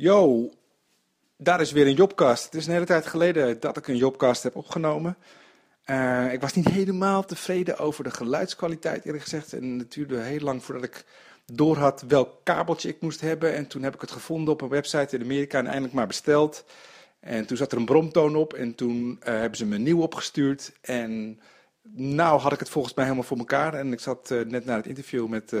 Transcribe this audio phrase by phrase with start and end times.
[0.00, 0.50] Yo,
[1.36, 2.44] daar is weer een Jobcast.
[2.44, 5.16] Het is een hele tijd geleden dat ik een Jobcast heb opgenomen.
[5.86, 9.52] Uh, ik was niet helemaal tevreden over de geluidskwaliteit, eerlijk gezegd.
[9.52, 11.04] En het duurde heel lang voordat ik
[11.52, 13.54] doorhad welk kabeltje ik moest hebben.
[13.54, 16.64] En toen heb ik het gevonden op een website in Amerika en eindelijk maar besteld.
[17.20, 20.72] En toen zat er een bromtoon op en toen uh, hebben ze me nieuw opgestuurd.
[20.80, 21.40] En
[21.92, 23.74] nou had ik het volgens mij helemaal voor elkaar.
[23.74, 25.52] En ik zat uh, net naar het interview met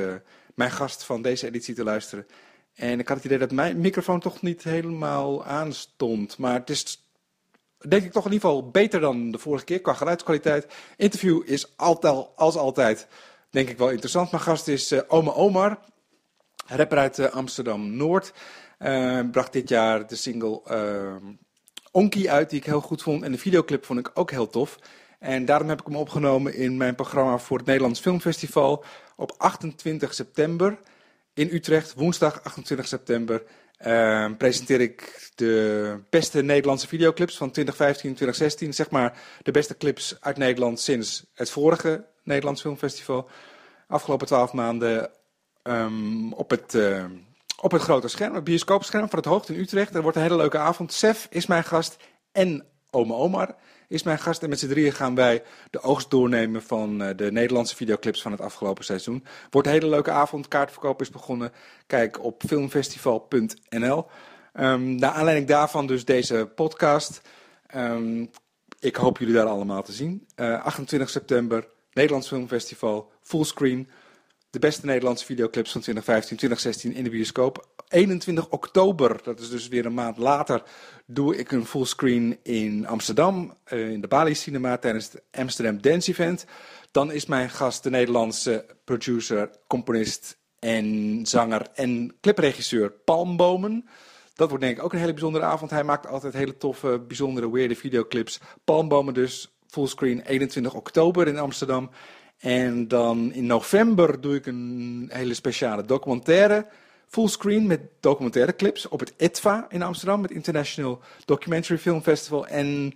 [0.54, 2.26] mijn gast van deze editie te luisteren.
[2.78, 6.38] En ik had het idee dat mijn microfoon toch niet helemaal aanstond.
[6.38, 7.08] Maar het is
[7.88, 10.66] denk ik toch in ieder geval beter dan de vorige keer qua geluidskwaliteit.
[10.96, 13.06] Interview is altijd, als altijd,
[13.50, 14.30] denk ik wel interessant.
[14.30, 15.78] Mijn gast is uh, Oma Omar,
[16.66, 18.32] rapper uit uh, Amsterdam-Noord.
[18.78, 20.62] Uh, bracht dit jaar de single
[21.90, 23.22] Onkie uit, die ik heel goed vond.
[23.22, 24.78] En de videoclip vond ik ook heel tof.
[25.18, 28.84] En daarom heb ik hem opgenomen in mijn programma voor het Nederlands Filmfestival
[29.16, 30.78] op 28 september
[31.38, 33.42] in Utrecht, woensdag 28 september,
[33.86, 38.74] uh, presenteer ik de beste Nederlandse videoclips van 2015 2016.
[38.74, 43.28] Zeg maar de beste clips uit Nederland sinds het vorige Nederlands Filmfestival.
[43.88, 45.10] Afgelopen twaalf maanden
[45.62, 47.04] um, op, het, uh,
[47.60, 49.94] op het grote scherm, het bioscoopscherm van het Hoogte in Utrecht.
[49.94, 50.92] Er wordt een hele leuke avond.
[50.92, 51.96] Sef is mijn gast
[52.32, 53.54] en Oma Omar
[53.88, 54.42] is mijn gast.
[54.42, 58.32] En met z'n drieën gaan wij de oogst doornemen van uh, de Nederlandse videoclips van
[58.32, 59.24] het afgelopen seizoen.
[59.50, 60.48] Wordt een hele leuke avond.
[60.48, 61.52] Kaartverkoop is begonnen.
[61.86, 64.06] Kijk op filmfestival.nl.
[64.54, 67.20] Um, naar aanleiding daarvan dus deze podcast.
[67.76, 68.30] Um,
[68.80, 70.26] ik hoop jullie daar allemaal te zien.
[70.36, 73.88] Uh, 28 september, Nederlands Filmfestival, fullscreen.
[74.58, 77.68] De beste Nederlandse videoclips van 2015, 2016 in de bioscoop.
[77.88, 80.62] 21 oktober, dat is dus weer een maand later,
[81.06, 86.10] doe ik een fullscreen in Amsterdam, uh, in de Bali Cinema tijdens het Amsterdam Dance
[86.10, 86.44] Event.
[86.90, 93.88] Dan is mijn gast de Nederlandse producer, componist en zanger en clipregisseur Palmbomen.
[94.34, 95.70] Dat wordt denk ik ook een hele bijzondere avond.
[95.70, 98.40] Hij maakt altijd hele toffe, bijzondere, weirde videoclips.
[98.64, 101.90] Palmbomen dus, fullscreen 21 oktober in Amsterdam.
[102.38, 106.66] En dan in november doe ik een hele speciale documentaire
[107.08, 112.46] fullscreen met documentaire clips op het ITVA in Amsterdam, het International Documentary Film Festival.
[112.46, 112.94] En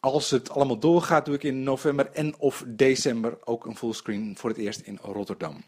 [0.00, 4.50] als het allemaal doorgaat, doe ik in november en of december ook een fullscreen voor
[4.50, 5.64] het eerst in Rotterdam.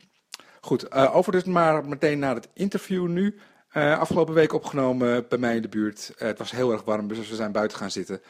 [0.61, 3.39] Goed, uh, over dus maar meteen naar het interview nu.
[3.75, 6.13] Uh, afgelopen week opgenomen bij mij in de buurt.
[6.15, 8.21] Uh, het was heel erg warm, dus we zijn buiten gaan zitten.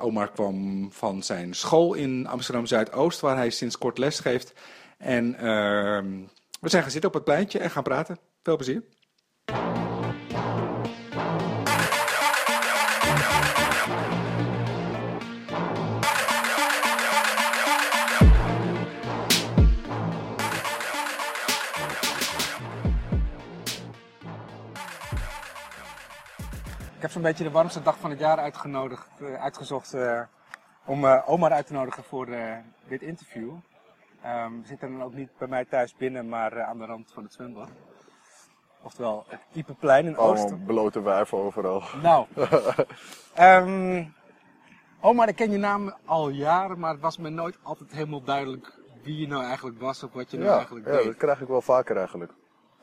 [0.00, 4.52] Omar kwam van zijn school in Amsterdam Zuidoost, waar hij sinds kort les geeft.
[4.98, 6.06] En ehm,
[6.60, 8.18] we zijn gaan zitten op het pleintje en gaan praten.
[8.42, 8.82] Veel plezier.
[27.10, 30.20] Heb zo'n beetje de warmste dag van het jaar uitgenodigd, uh, uitgezocht uh,
[30.84, 32.28] om uh, Omar uit te nodigen voor
[32.88, 33.50] dit interview.
[34.26, 37.22] Um, we zitten dan ook niet bij mij thuis binnen, maar aan de rand van
[37.22, 37.68] het zwembad.
[38.82, 40.64] Oftewel het Iepenplein in Allemaal Oosten.
[40.64, 41.82] blote wijven overal.
[42.02, 42.26] Nou.
[43.38, 44.14] um,
[45.00, 48.78] Omar, ik ken je naam al jaren, maar het was me nooit altijd helemaal duidelijk
[49.02, 51.04] wie je nou eigenlijk was of wat je nou ja, eigenlijk ja, deed.
[51.04, 52.32] dat krijg ik wel vaker eigenlijk.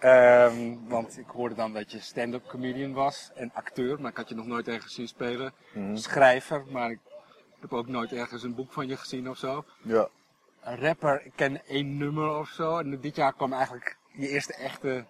[0.03, 4.29] Um, want ik hoorde dan dat je stand-up comedian was en acteur, maar ik had
[4.29, 5.53] je nog nooit ergens zien spelen.
[5.73, 5.95] Mhm.
[5.95, 6.99] Schrijver, maar ik
[7.59, 9.65] heb ook nooit ergens een boek van je gezien of zo.
[9.81, 10.07] Ja,
[10.61, 12.77] Een rapper, ik ken één nummer of zo.
[12.77, 15.05] En dit jaar kwam eigenlijk je eerste echte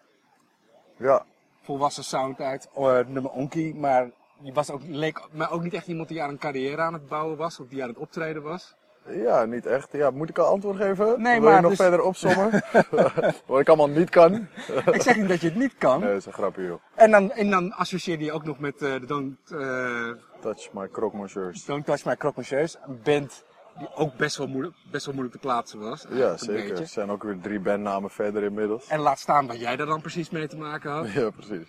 [0.98, 1.26] ja.
[1.62, 3.76] volwassen sound uit, uh, nummer Onkie.
[3.76, 4.12] Maar
[4.42, 7.08] je was ook, leek me ook niet echt iemand die aan een carrière aan het
[7.08, 8.76] bouwen was of die aan het optreden was.
[9.10, 9.92] Ja, niet echt.
[9.92, 11.22] Ja, moet ik al antwoord geven?
[11.22, 12.64] Nee, Wil maar je nog dus- verder opzommen?
[13.46, 14.34] Wat ik allemaal niet kan?
[14.92, 16.00] ik zeg niet dat je het niet kan.
[16.00, 16.82] Nee, dat is een grapje joh.
[16.96, 20.88] En, dan, en dan associeerde je ook nog met uh, de Don't, uh, Touch my
[20.90, 21.66] croque monsieurs.
[21.66, 22.78] Don't Touch My Croque Monsieurs.
[22.86, 23.44] Een band
[23.78, 26.06] die ook best wel moeilijk, best wel moeilijk te plaatsen was.
[26.10, 26.80] Ja, zeker.
[26.80, 28.88] Er zijn ook weer drie bandnamen verder inmiddels.
[28.88, 31.12] En laat staan wat jij daar dan precies mee te maken had.
[31.18, 31.68] Ja, precies.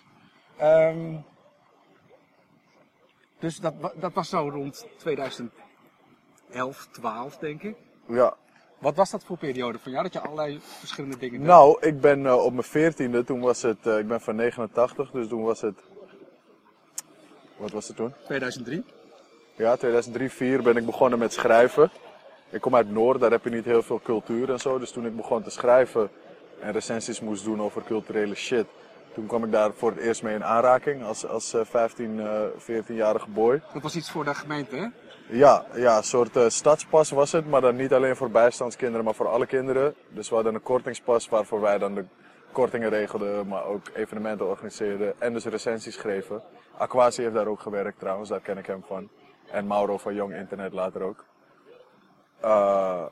[0.61, 1.23] Um,
[3.39, 4.85] dus dat, dat was zo rond
[6.49, 7.75] 2011, 12 denk ik.
[8.07, 8.35] Ja.
[8.77, 10.03] Wat was dat voor periode van jou?
[10.03, 11.47] Dat je allerlei verschillende dingen deed?
[11.47, 15.11] Nou, ik ben eh, op mijn veertiende, toen was het, eh, ik ben van 89,
[15.11, 15.79] dus toen was het,
[17.57, 18.13] wat was het toen?
[18.25, 18.83] 2003.
[19.55, 21.91] Ja, 2003, 2004 ben ik begonnen met schrijven.
[22.49, 24.79] Ik kom uit Noord, daar heb je niet heel veel cultuur en zo.
[24.79, 26.09] Dus toen ik begon te schrijven
[26.59, 28.65] en recensies moest doen over culturele shit,
[29.13, 32.41] toen kwam ik daar voor het eerst mee in aanraking als, als eh, 15, eh
[32.57, 33.61] 14-jarige boy.
[33.73, 34.87] Dat was iets voor de gemeente, hè?
[35.31, 39.13] Ja, ja, een soort eh, stadspas was het, maar dan niet alleen voor bijstandskinderen, maar
[39.15, 39.95] voor alle kinderen.
[40.07, 42.05] Dus we hadden een kortingspas waarvoor wij dan de
[42.51, 46.41] kortingen regelde, maar ook evenementen organiseerde en dus recensies schreven.
[46.77, 49.09] Aquasi heeft daar ook gewerkt trouwens, daar ken ik hem van.
[49.51, 51.25] En Mauro van Young Internet later ook.
[52.43, 53.05] Uh,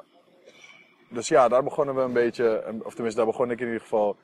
[1.09, 4.15] dus ja, daar begonnen we een beetje, of tenminste daar begon ik in ieder geval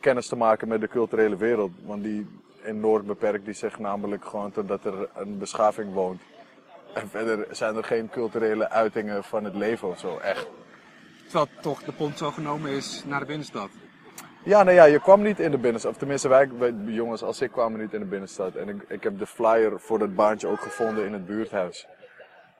[0.00, 1.72] kennis te maken met de culturele wereld.
[1.84, 2.26] Want die
[2.62, 6.20] in Noord beperkt die zich namelijk gewoon totdat er een beschaving woont.
[6.94, 10.46] En verder zijn er geen culturele uitingen van het leven of zo, echt.
[11.24, 13.68] Terwijl toch de pont zo genomen is naar de binnenstad.
[14.44, 15.92] Ja, nou ja, je kwam niet in de binnenstad.
[15.92, 18.54] Of tenminste, wij, wij jongens als ik kwamen niet in de binnenstad.
[18.54, 21.86] En ik, ik heb de flyer voor dat baantje ook gevonden in het buurthuis.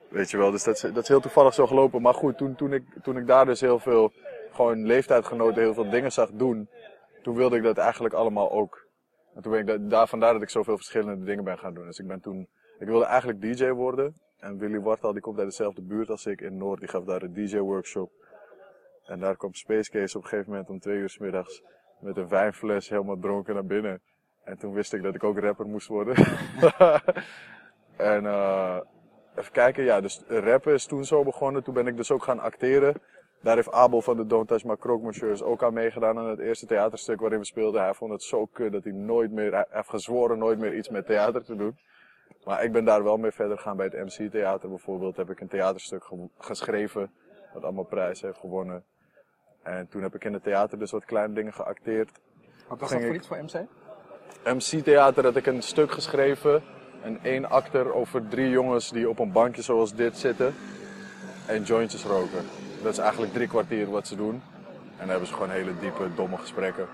[0.09, 2.01] Weet je wel, dus dat, dat is heel toevallig zo gelopen.
[2.01, 4.13] Maar goed, toen, toen, ik, toen ik daar dus heel veel,
[4.51, 6.69] gewoon leeftijdgenoten, heel veel dingen zag doen.
[7.23, 8.87] Toen wilde ik dat eigenlijk allemaal ook.
[9.35, 11.85] En toen ben ik daar, vandaar dat ik zoveel verschillende dingen ben gaan doen.
[11.85, 12.47] Dus ik ben toen,
[12.79, 14.15] ik wilde eigenlijk DJ worden.
[14.39, 17.21] En Willy Wartal, die komt uit dezelfde buurt als ik in Noord, die gaf daar
[17.21, 18.11] een DJ-workshop.
[19.05, 21.63] En daar kwam Space Case op een gegeven moment om twee uur s middags
[21.99, 24.01] met een wijnfles helemaal dronken naar binnen.
[24.43, 26.15] En toen wist ik dat ik ook rapper moest worden.
[28.13, 28.79] en uh,
[29.35, 31.63] even kijken, ja, dus rappen is toen zo begonnen.
[31.63, 32.95] Toen ben ik dus ook gaan acteren.
[33.41, 36.65] Daar heeft Abel van de Don't Touch My Croque ook aan meegedaan aan het eerste
[36.65, 37.81] theaterstuk waarin we speelden.
[37.81, 40.89] Hij vond het zo kut dat hij nooit meer, hij heeft gezworen nooit meer iets
[40.89, 41.77] met theater te doen.
[42.45, 45.17] Maar ik ben daar wel mee verder gegaan bij het MC Theater bijvoorbeeld.
[45.17, 47.11] Heb ik een theaterstuk geschreven,
[47.53, 48.83] wat allemaal prijzen heeft gewonnen.
[49.63, 52.11] En toen heb ik in het theater dus wat kleine dingen geacteerd.
[52.67, 53.67] Wat was dat voor iets voor MC?
[54.43, 56.63] MC Theater had ik een stuk geschreven.
[57.03, 60.53] En één acteur over drie jongens die op een bankje zoals dit zitten.
[61.47, 62.45] En jointjes roken.
[62.83, 64.33] Dat is eigenlijk drie kwartier wat ze doen.
[64.33, 66.87] En dan hebben ze gewoon hele diepe, domme gesprekken.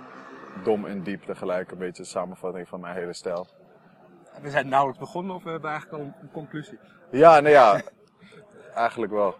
[0.63, 1.71] Dom en diep tegelijk.
[1.71, 3.47] Een beetje een samenvatting van mijn hele stijl.
[4.41, 6.79] We zijn nauwelijks begonnen of we hebben eigenlijk al een conclusie?
[7.11, 7.81] Ja, nou ja.
[8.73, 9.35] eigenlijk wel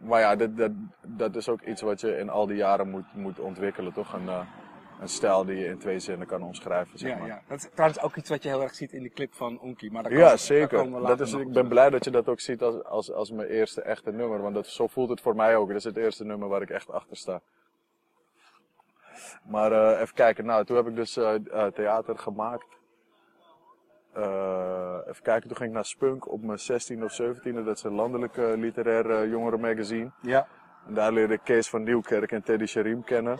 [0.00, 0.72] maar ja, dat, dat,
[1.02, 4.12] dat is ook iets wat je in al die jaren moet, moet ontwikkelen, toch?
[4.12, 4.40] Een, uh,
[5.00, 7.26] een stijl die je in twee zinnen kan omschrijven, zeg maar.
[7.26, 7.42] Ja, ja.
[7.48, 9.90] Dat is trouwens ook iets wat je heel erg ziet in de clip van Onki.
[9.90, 10.90] Maar ja, zeker.
[10.90, 13.82] Dat is, ik ben blij dat je dat ook ziet als, als, als mijn eerste
[13.82, 14.42] echte nummer.
[14.42, 15.68] Want dat, zo voelt het voor mij ook.
[15.68, 17.40] Dat is het eerste nummer waar ik echt achter sta.
[19.42, 20.46] Maar uh, even kijken.
[20.46, 21.34] Nou, toen heb ik dus uh,
[21.74, 22.78] theater gemaakt.
[24.16, 27.64] Uh, even kijken, toen ging ik naar Spunk op mijn 16 of 17e.
[27.64, 30.10] Dat is een landelijke literaire jongerenmagazine.
[30.22, 30.46] Ja.
[30.86, 33.38] En daar leerde ik Kees van Nieuwkerk en Teddy Sharim kennen.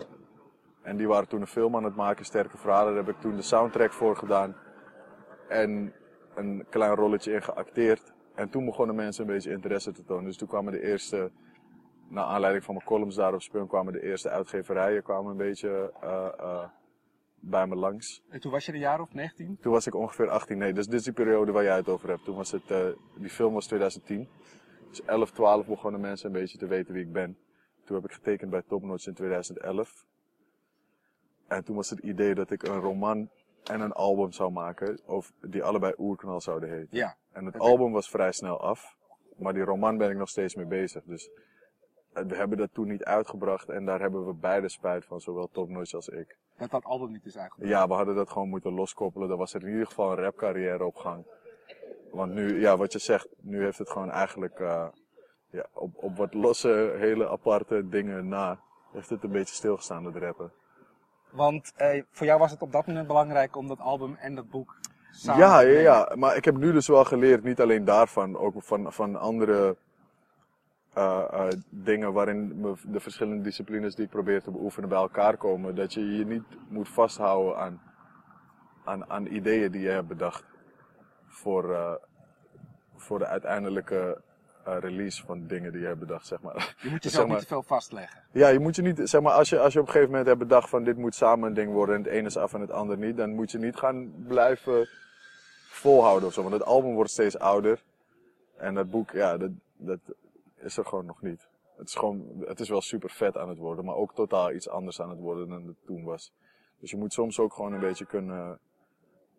[0.81, 2.95] En die waren toen een film aan het maken, Sterke Verhalen.
[2.95, 4.55] Daar heb ik toen de soundtrack voor gedaan.
[5.47, 5.93] En
[6.35, 8.13] een klein rolletje in geacteerd.
[8.35, 10.25] En toen begonnen mensen een beetje interesse te tonen.
[10.25, 11.31] Dus toen kwamen de eerste,
[12.07, 15.93] naar aanleiding van mijn columns daar op Spunk, kwamen de eerste uitgeverijen kwamen een beetje
[16.03, 16.63] uh, uh,
[17.41, 18.21] bij me langs.
[18.29, 19.57] En toen was je een jaar of 19?
[19.61, 20.73] Toen was ik ongeveer 18, nee.
[20.73, 22.23] Dus dit is die periode waar jij het over hebt.
[22.23, 24.29] Toen was het, uh, die film was 2010.
[24.89, 27.37] Dus 11, 12 begonnen mensen een beetje te weten wie ik ben.
[27.85, 30.05] Toen heb ik getekend bij Topnotch in 2011.
[31.47, 33.29] En toen was het idee dat ik een roman
[33.63, 36.97] en een album zou maken, of die allebei Oerknal zouden heten.
[36.97, 37.17] Ja.
[37.31, 38.95] En het album was vrij snel af,
[39.37, 41.03] maar die roman ben ik nog steeds mee bezig.
[41.03, 41.29] Dus
[42.13, 45.49] eh, we hebben dat toen niet uitgebracht en daar hebben we beide spijt van, zowel
[45.51, 46.37] Topnotch als ik.
[46.61, 47.69] Dat dat album niet is eigenlijk.
[47.69, 49.27] Ja, we hadden dat gewoon moeten loskoppelen.
[49.27, 51.25] Dan was er in ieder geval een rapcarrière op gang.
[52.11, 54.87] Want nu, ja, wat je zegt, nu heeft het gewoon eigenlijk uh,
[55.49, 58.59] ja, op, op wat losse, hele aparte dingen na,
[58.91, 60.51] heeft het een beetje stilgestaan, het rappen.
[61.29, 64.49] Want eh, voor jou was het op dat moment belangrijk om dat album en dat
[64.49, 64.79] boek
[65.11, 68.53] samen ja, ja, ja, maar ik heb nu dus wel geleerd, niet alleen daarvan, ook
[68.57, 69.77] van, van andere
[70.97, 75.75] uh, uh, dingen waarin de verschillende disciplines die ik probeer te beoefenen bij elkaar komen.
[75.75, 77.81] Dat je je niet moet vasthouden aan,
[78.85, 80.43] aan, aan ideeën die je hebt bedacht
[81.27, 81.93] voor, uh,
[82.95, 84.21] voor de uiteindelijke
[84.63, 86.75] release van dingen die je hebt bedacht, zeg maar.
[86.81, 88.19] Je moet jezelf zeg maar, niet te veel vastleggen.
[88.31, 90.29] Ja, je moet je niet, zeg maar, als je, als je op een gegeven moment
[90.29, 92.61] hebt bedacht van dit moet samen een ding worden en het ene is af en
[92.61, 94.87] het ander niet, dan moet je niet gaan blijven
[95.69, 96.41] volhouden of zo.
[96.41, 97.81] Want het album wordt steeds ouder.
[98.57, 99.99] En dat boek, ja, dat, dat,
[100.63, 101.49] is er gewoon nog niet.
[101.77, 104.69] Het is gewoon, het is wel super vet aan het worden, maar ook totaal iets
[104.69, 106.33] anders aan het worden dan het toen was.
[106.79, 108.59] Dus je moet soms ook gewoon een beetje kunnen,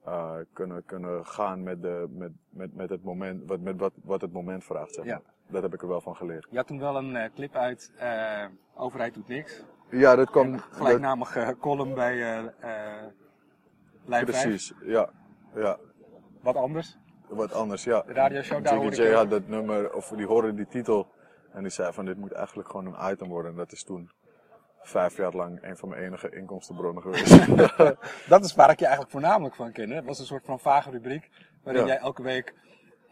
[0.06, 4.20] uh, kunnen, kunnen gaan met, de, met, met, met het moment, wat, met wat, wat
[4.20, 5.14] het moment vraagt, zeg maar.
[5.14, 5.52] Ja.
[5.52, 6.46] Dat heb ik er wel van geleerd.
[6.50, 9.64] Je had toen wel een uh, clip uit, uh, Overheid doet niks.
[9.90, 10.58] Ja, dat kwam...
[10.58, 11.58] gelijknamige dat...
[11.58, 15.10] column bij uh, Precies, ja.
[15.54, 15.78] ja.
[16.40, 16.98] Wat anders?
[17.34, 18.02] Wat anders, ja.
[18.06, 21.06] De radioshow daar Jiggy J had dat nummer, of die hoorde die titel.
[21.52, 23.50] En die zei van dit moet eigenlijk gewoon een item worden.
[23.50, 24.10] En dat is toen
[24.82, 27.46] vijf jaar lang een van mijn enige inkomstenbronnen geweest.
[28.28, 29.90] dat is waar ik je eigenlijk voornamelijk van ken.
[29.90, 31.30] Het was een soort van vage rubriek.
[31.62, 32.54] Waarin jij elke week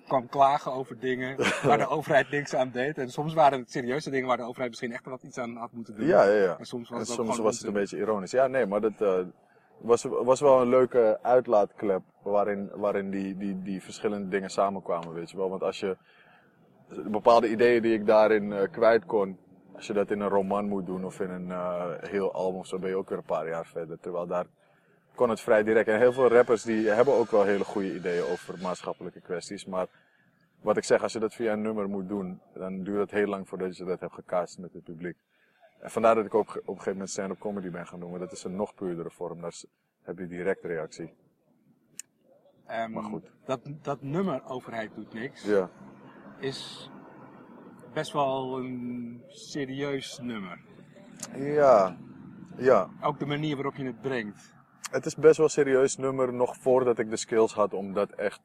[0.06, 1.36] kwam klagen over dingen
[1.68, 2.98] waar de overheid niks aan deed.
[2.98, 5.72] En soms waren het serieuze dingen waar de overheid misschien echt wat iets aan had
[5.72, 6.06] moeten doen.
[6.06, 6.58] Ja, ja, ja.
[6.58, 8.30] En soms was En het, soms was het een beetje ironisch.
[8.30, 9.18] Ja, nee, maar dat eh,
[9.80, 15.30] was, was wel een leuke uitlaatklep waarin, waarin die, die, die verschillende dingen samenkwamen, weet
[15.30, 15.50] je wel.
[15.50, 15.96] Want als je
[17.06, 19.38] bepaalde ideeën die ik daarin eh, kwijt kon,
[19.74, 22.78] als je dat in een roman moet doen of in een eh, heel album zo,
[22.78, 23.98] ben je ook weer een paar jaar verder.
[24.00, 24.46] Terwijl daar
[25.14, 25.88] kon het vrij direct.
[25.88, 29.64] En heel veel rappers die hebben ook wel hele goede ideeën over maatschappelijke kwesties.
[29.66, 29.86] Maar
[30.60, 33.26] wat ik zeg, als je dat via een nummer moet doen, dan duurt het heel
[33.26, 35.16] lang voordat je dat hebt gecast met het publiek.
[35.80, 38.08] En vandaar dat ik ook op een gegeven moment stand-up comedy ben gaan doen.
[38.08, 39.40] Want dat is een nog puurdere vorm.
[39.40, 39.62] Daar
[40.02, 41.14] heb je direct reactie.
[42.66, 43.30] Ehm, maar goed.
[43.44, 45.70] Dat, dat nummer overheid doet niks Ja.
[46.38, 46.90] is
[47.92, 50.60] best wel een serieus nummer.
[51.36, 51.96] Ja.
[52.56, 52.88] Ja.
[53.02, 54.54] Ook de manier waarop je het brengt.
[54.90, 58.10] Het is best wel een serieus nummer nog voordat ik de skills had om dat
[58.10, 58.40] echt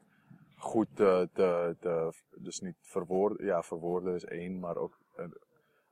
[0.57, 4.97] goed te, te, te dus niet verwoorden, ja verwoorden is één, maar ook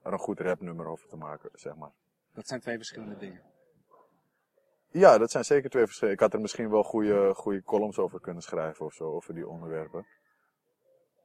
[0.04, 1.92] er een goed rapnummer over te maken, zeg maar.
[2.32, 3.42] Dat zijn twee verschillende dingen.
[4.90, 6.14] Ja, dat zijn zeker twee verschillen.
[6.14, 9.48] Ik had er misschien wel goede, goede columns over kunnen schrijven of zo, over die
[9.48, 10.06] onderwerpen.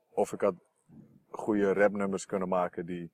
[0.09, 0.55] Of ik had
[1.29, 3.12] goede rapnummers kunnen maken die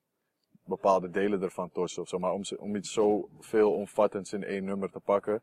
[0.64, 2.18] bepaalde delen ervan torsen of zo.
[2.18, 5.42] Maar om, om iets zo veel omvattends in één nummer te pakken,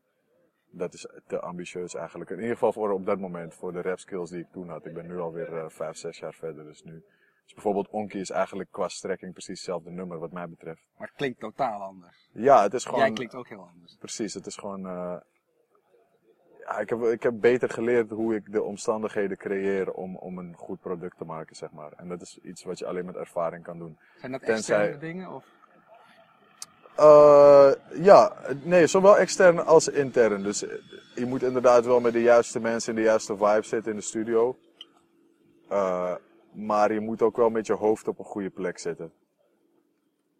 [0.70, 2.30] dat is te ambitieus eigenlijk.
[2.30, 4.86] In ieder geval voor op dat moment, voor de rap skills die ik toen had.
[4.86, 7.04] Ik ben nu alweer eh, vijf, zes jaar verder, dus nu.
[7.44, 10.82] Dus bijvoorbeeld Onky is eigenlijk qua strekking precies hetzelfde nummer wat mij betreft.
[10.98, 12.30] Maar het klinkt totaal anders.
[12.34, 13.00] Ja, het is gewoon...
[13.00, 13.96] Jij klinkt ook heel anders.
[14.00, 14.88] Precies, het is gewoon.
[14.88, 15.16] eh,
[16.60, 20.56] ja, ik, heb, ik heb beter geleerd hoe ik de omstandigheden creëer om, om een
[20.58, 21.92] goed product te maken, zeg maar.
[21.92, 23.98] En dat is iets wat je alleen met ervaring kan doen.
[24.18, 25.30] Zijn dat Tenzij- externe dingen?
[25.32, 25.46] Of?
[26.96, 28.34] Eh, ja,
[28.64, 30.44] nee, zowel extern als intern.
[30.44, 30.78] Dus eh,
[31.16, 34.04] je moet inderdaad wel met de juiste mensen in de juiste vibe zitten in de
[34.04, 34.58] studio.
[35.70, 36.16] Eh,
[36.56, 39.14] maar je moet ook wel met je hoofd op een goede plek zitten.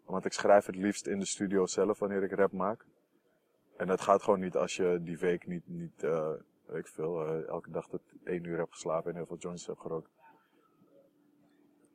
[0.04, 2.84] Want ik schrijf het liefst in de studio zelf wanneer ik rap maak.
[3.76, 6.30] En dat gaat gewoon niet als je die week niet, niet eh,
[6.66, 9.66] weet ik veel, eh, elke dag tot één uur hebt geslapen en heel veel joints
[9.66, 10.10] hebt gerookt.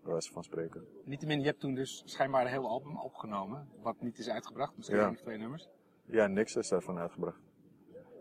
[0.04, 0.88] Bij wijze van spreken.
[1.04, 3.70] Niettemin, je hebt toen dus schijnbaar een heel album opgenomen.
[3.82, 4.78] Wat niet is uitgebracht.
[4.78, 5.10] Misschien Ja.
[5.10, 5.70] of twee nummers.
[6.06, 7.40] Ja, niks is daarvan uitgebracht.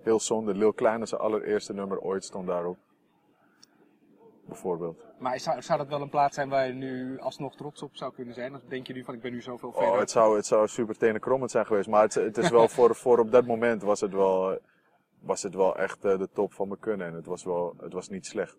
[0.03, 0.55] Heel zonde.
[0.55, 2.79] Lil Kleine zijn allereerste nummer ooit stond daarop.
[4.47, 5.08] Bijvoorbeeld.
[5.19, 8.13] Maar zou, zou dat wel een plaats zijn waar je nu alsnog trots op zou
[8.13, 8.55] kunnen zijn?
[8.55, 9.91] Of denk je nu van ik ben nu zoveel verder?
[9.91, 11.89] Oh, het zou, het zou super tenenkrommend zijn geweest.
[11.89, 14.59] Maar het, het is wel voor, voor op dat moment was het wel,
[15.21, 17.07] was het wel echt eh, de top van mijn kunnen.
[17.07, 18.57] En het was wel, het was niet slecht.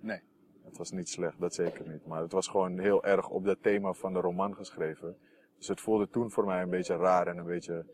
[0.00, 0.20] Nee.
[0.64, 2.06] Het was niet slecht, dat zeker niet.
[2.06, 5.16] Maar het was gewoon heel erg op dat thema van de roman geschreven.
[5.58, 7.84] Dus het voelde toen voor mij een beetje raar en een beetje,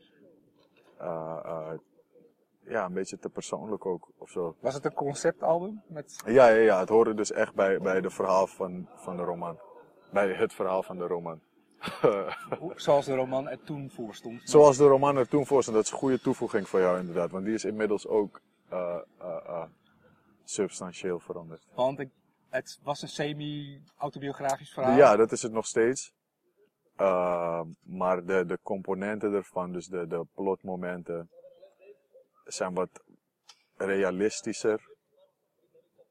[0.99, 1.73] eh, eh,
[2.65, 4.57] ja, een beetje te persoonlijk ook of zo.
[4.61, 5.83] Was het een conceptalbum?
[5.87, 6.23] Met...
[6.27, 9.59] Ja, ja, ja, het hoorde dus echt bij, bij de verhaal van, van de roman.
[10.13, 11.41] Bij het verhaal van de roman.
[12.77, 14.41] Zoals de roman er toen voor stond.
[14.45, 17.31] Zoals de roman er toen voor stond, dat is een goede toevoeging voor jou inderdaad.
[17.31, 19.65] Want die is inmiddels ook eh, eh, eh,
[20.45, 21.67] substantieel veranderd.
[21.75, 22.11] Want ik,
[22.49, 24.97] het was een semi-autobiografisch verhaal.
[24.97, 26.13] Ja, dat is het nog steeds.
[27.83, 31.31] Maar de, de componenten ervan, dus de, de plotmomenten,
[32.45, 33.03] zijn wat
[33.77, 34.91] realistischer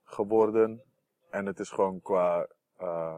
[0.03, 0.83] geworden.
[1.29, 2.47] En het is gewoon qua,
[2.79, 3.17] uh,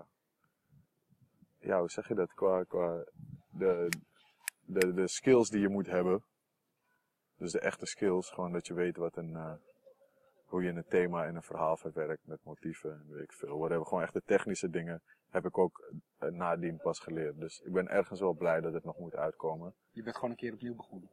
[1.60, 2.34] ja, hoe zeg je dat?
[2.34, 3.06] Qua, qua
[3.50, 3.90] de,
[4.66, 6.24] de, de skills die je moet hebben.
[7.38, 9.54] Dus de echte skills, gewoon dat je weet wat een, uh,
[10.46, 13.58] hoe je een thema in een verhaal verwerkt met motieven en weet ik veel.
[13.58, 13.86] Whatever.
[13.86, 17.40] Gewoon echt de technische dingen heb ik ook uh, nadien pas geleerd.
[17.40, 19.76] Dus ik ben ergens wel blij dat het nog moet uitkomen.
[19.92, 21.10] Je bent gewoon een keer opnieuw begonnen.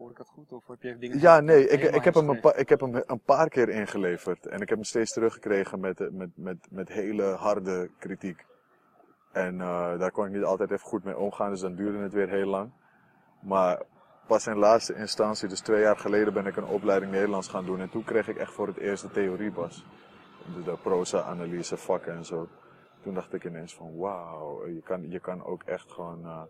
[0.00, 0.52] Hoor ik dat goed?
[0.52, 3.20] Of heb je dingen Ja, nee, ik, ik, heb hem een ik heb hem een
[3.20, 4.46] paar keer ingeleverd.
[4.46, 8.44] En ik heb hem steeds teruggekregen met, eh, met, met, met hele harde kritiek.
[9.32, 12.12] En uh, daar kon ik niet altijd even goed mee omgaan, dus dan duurde het
[12.12, 12.70] weer heel lang.
[13.40, 13.82] Maar
[14.26, 17.80] pas in laatste instantie, dus twee jaar geleden, ben ik een opleiding Nederlands gaan doen.
[17.80, 19.84] En toen kreeg ik echt voor het eerst de theoriebas.
[20.54, 22.48] De, de proza-analyse vakken en zo.
[23.02, 26.20] Toen dacht ik ineens van wauw, je kan, je kan ook echt gewoon...
[26.24, 26.42] Uh,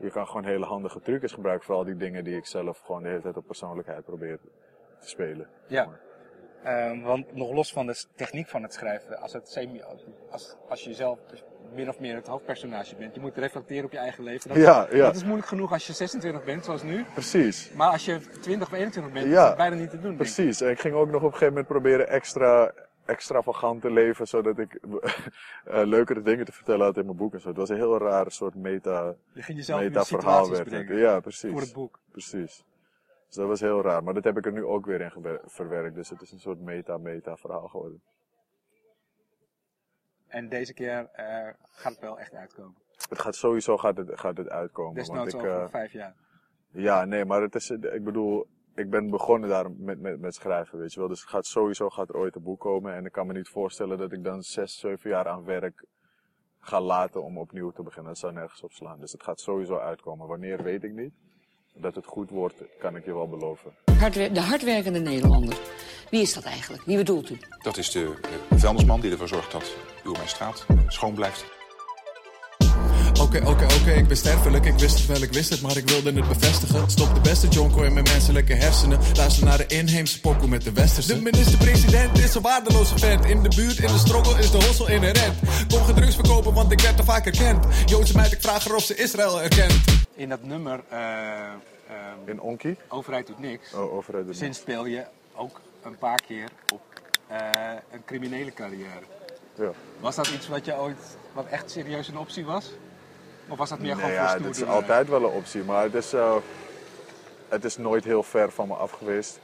[0.00, 3.02] je kan gewoon hele handige trucjes gebruiken voor al die dingen die ik zelf gewoon
[3.02, 4.38] de hele tijd op persoonlijkheid probeer
[5.00, 5.48] te spelen.
[5.66, 5.88] Ja.
[6.66, 9.82] Um, want nog los van de techniek van het schrijven, als, het semi,
[10.30, 11.18] als, als je zelf
[11.74, 14.48] min of meer het hoofdpersonage bent, je moet reflecteren op je eigen leven.
[14.48, 15.04] Dat, ja, ja.
[15.04, 17.04] dat is moeilijk genoeg als je 26 bent, zoals nu.
[17.12, 17.72] Precies.
[17.72, 19.42] Maar als je 20 of 21 bent, ja.
[19.42, 20.16] is dat bijna niet te doen.
[20.16, 20.60] Precies.
[20.60, 22.72] En ik ging ook nog op een gegeven moment proberen extra
[23.08, 25.02] extravagant te leven, zodat ik uh,
[25.94, 27.48] leukere dingen te vertellen had in mijn boek en zo.
[27.48, 30.88] Het was een heel raar soort meta, je ging jezelf meta verhaal werd.
[30.88, 31.50] Ja, precies.
[31.50, 32.00] Voor het boek.
[32.10, 32.64] Precies.
[33.26, 34.02] Dus dat was heel raar.
[34.02, 35.94] Maar dat heb ik er nu ook weer in verwerkt.
[35.94, 38.02] Dus het is een soort meta-meta verhaal geworden.
[40.26, 42.76] En deze keer eh, gaat het wel echt uitkomen.
[43.08, 44.94] Het gaat sowieso gaat het, gaat het uitkomen.
[44.94, 46.14] Desnoods want ik, over eh, vijf jaar.
[46.70, 48.46] Ja, nee, maar het is, ik bedoel,
[48.78, 51.08] ik ben begonnen daar met, met, met schrijven, weet je wel.
[51.08, 52.94] Dus het gaat sowieso gaat er ooit een boek komen.
[52.94, 55.84] En ik kan me niet voorstellen dat ik dan zes, zeven jaar aan werk
[56.60, 58.12] ga laten om opnieuw te beginnen.
[58.12, 59.00] Dat zou nergens op slaan.
[59.00, 60.26] Dus het gaat sowieso uitkomen.
[60.26, 61.12] Wanneer weet ik niet.
[61.74, 63.72] Dat het goed wordt, kan ik je wel beloven.
[64.32, 65.58] De hardwerkende Nederlander.
[66.10, 66.82] Wie is dat eigenlijk?
[66.84, 67.38] Wie bedoelt u?
[67.62, 71.57] Dat is de eh, vuilnisman die ervoor zorgt dat uw mijn straat schoon blijft.
[73.28, 74.64] Oké, oké, oké, ik ben sterfelijk.
[74.64, 76.90] Ik wist het wel, ik wist het, maar ik wilde het bevestigen.
[76.90, 78.98] Stop de beste jonko in mijn menselijke hersenen.
[79.16, 81.14] Luister naar de inheemse pokoe met de westerse.
[81.14, 83.24] De minister-president is een waardeloze vent.
[83.24, 85.34] In de buurt, in de struggle, is de hossel inherent.
[85.68, 87.66] Kom geen drugs verkopen, want ik werd te vaak herkend.
[87.86, 89.74] Joodse meid, ik vraag haar of ze Israël erkent.
[90.14, 91.56] In dat nummer eh, ehm,
[92.24, 92.76] In Onki?
[92.88, 93.72] Overheid doet niks.
[93.72, 94.26] Oh, overheid.
[94.26, 95.04] doet Sinds speel je
[95.34, 96.82] ook een paar keer op
[97.26, 97.38] eh,
[97.92, 99.04] een criminele carrière.
[99.54, 99.70] Ja.
[100.00, 102.70] Was dat iets wat je ooit, wat echt serieus een optie was?
[103.48, 105.62] Of was dat meer Nee, gewoon ja, voor dat is stoere- altijd wel een optie,
[105.64, 106.36] maar het is, eh,
[107.48, 109.40] het is nooit heel ver van me af geweest.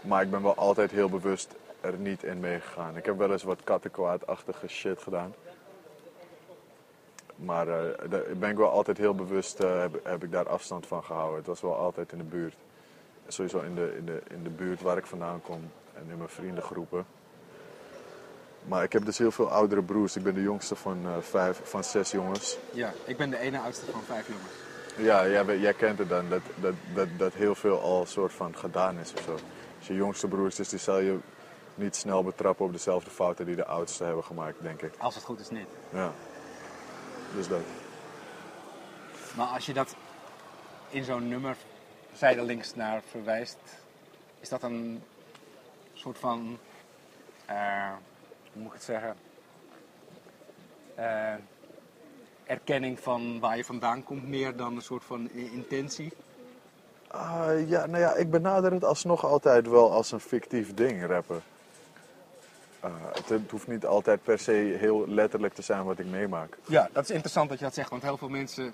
[0.00, 2.96] Maar ik ben wel altijd heel bewust er niet in meegegaan.
[2.96, 5.34] Ik heb wel eens wat kattenkwaadachtige shit gedaan.
[7.36, 10.86] Maar eh, daar ben ik wel altijd heel bewust, eh, heb, heb ik daar afstand
[10.86, 11.36] van gehouden.
[11.36, 12.54] Het was wel altijd in de buurt.
[13.28, 16.28] Sowieso in de, in, de, in de buurt waar ik vandaan kom en in mijn
[16.28, 17.06] vriendengroepen.
[18.64, 20.16] Maar ik heb dus heel veel oudere broers.
[20.16, 22.58] Ik ben de jongste van, eh, vijf, van zes jongens.
[22.70, 24.52] Ja, ik ben de ene oudste van vijf jongens.
[24.96, 28.56] Ja, jij, jij kent het dan, dat, dat, dat, dat heel veel al soort van
[28.56, 29.32] gedaan is of zo.
[29.78, 31.18] Als je jongste broers is, die zal je
[31.74, 34.92] niet snel betrappen op dezelfde fouten die de oudste hebben gemaakt, denk ik.
[34.98, 35.66] Als het goed is niet.
[35.92, 36.12] Ja.
[37.34, 37.60] Dus dat.
[39.36, 39.94] Maar als je dat
[40.90, 41.56] in zo'n nummer
[42.12, 43.58] zijdelings naar verwijst,
[44.40, 45.02] is dat een
[45.92, 46.58] soort van,
[47.46, 47.92] eh,
[48.58, 49.16] hoe moet ik het zeggen,
[50.94, 51.34] Eh,
[52.46, 56.12] erkenning van waar je vandaan komt, meer dan een soort van intentie?
[57.06, 61.42] Ah, ja, nou ja, ik benader het alsnog altijd wel als een fictief ding, rappen.
[62.80, 66.58] Ah, het, het hoeft niet altijd per se heel letterlijk te zijn wat ik meemaak.
[66.66, 68.72] Ja, dat is interessant dat je dat zegt, want heel veel mensen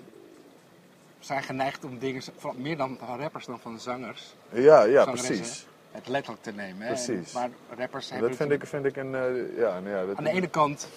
[1.19, 2.23] zijn geneigd om dingen,
[2.55, 5.65] meer dan van rappers dan van zangers, Ja, ja, precies.
[5.95, 6.81] Het letterlijk te nemen.
[6.81, 6.87] Hè?
[6.87, 7.33] Precies.
[7.33, 10.23] Maar rappers hebben Dat vind ik, vind ik een, eh, ja, nou ja, dat, Aan
[10.23, 10.87] de ene kant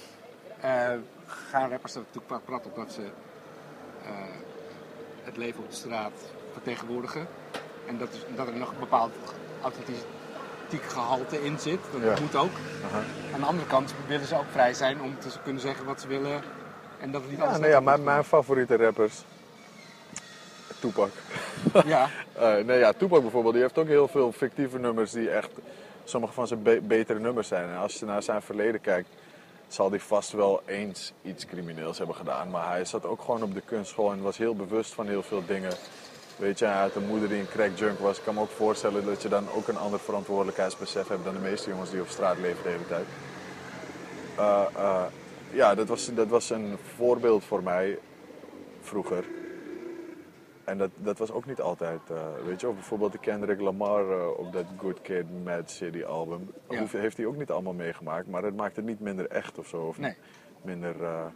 [0.61, 0.89] eh,
[1.27, 4.11] gaan rappers er natuurlijk vaak prat op dat ze eh,
[5.23, 6.13] het leven op de straat
[6.53, 7.27] vertegenwoordigen.
[7.87, 9.13] En dat, is, dat er nog een bepaald
[9.63, 11.81] authentiek gehalte in zit.
[11.93, 12.21] Dat Ja.
[12.21, 12.53] moet ook.
[13.35, 16.07] Aan de andere kant willen ze ook vrij zijn om te kunnen zeggen wat ze
[16.09, 16.43] willen.
[17.01, 19.25] En dat het niet Ja, nou ja, mijn favoriete rappers.
[20.81, 21.11] Tupac.
[21.73, 21.83] doen.
[21.87, 25.51] Ja, Eh, nee, ja, Tupac bijvoorbeeld, die heeft ook heel veel fictieve nummers die echt
[26.05, 27.69] sommige van zijn be- betere nummers zijn.
[27.69, 29.09] En als je naar zijn verleden kijkt,
[29.69, 32.51] zal hij vast wel eens iets crimineels hebben gedaan.
[32.51, 35.43] Maar hij zat ook gewoon op de kunstschool en was heel bewust van heel veel
[35.47, 35.73] dingen.
[36.37, 38.19] Weet je, hij had een moeder die een crackjunk was.
[38.19, 41.41] Ik kan me ook voorstellen dat je dan ook een ander verantwoordelijkheidsbesef hebt dan de
[41.41, 43.07] meeste jongens die op straat leven de hele tijd.
[44.37, 45.03] Eh, eh,
[45.53, 47.99] ja, dat was, dat was een voorbeeld voor mij
[48.83, 49.25] vroeger.
[50.69, 54.11] En dat, dat was ook niet altijd, eh, weet je, of bijvoorbeeld de Kendrick Lamar
[54.11, 56.51] eh, op dat Good Kid, Mad City album.
[56.71, 56.79] Ja.
[56.79, 59.67] Hoef- heeft hij ook niet allemaal meegemaakt, maar het maakt het niet minder echt of
[59.67, 59.77] zo.
[59.83, 60.17] Of Nee.
[60.63, 61.27] minder eh,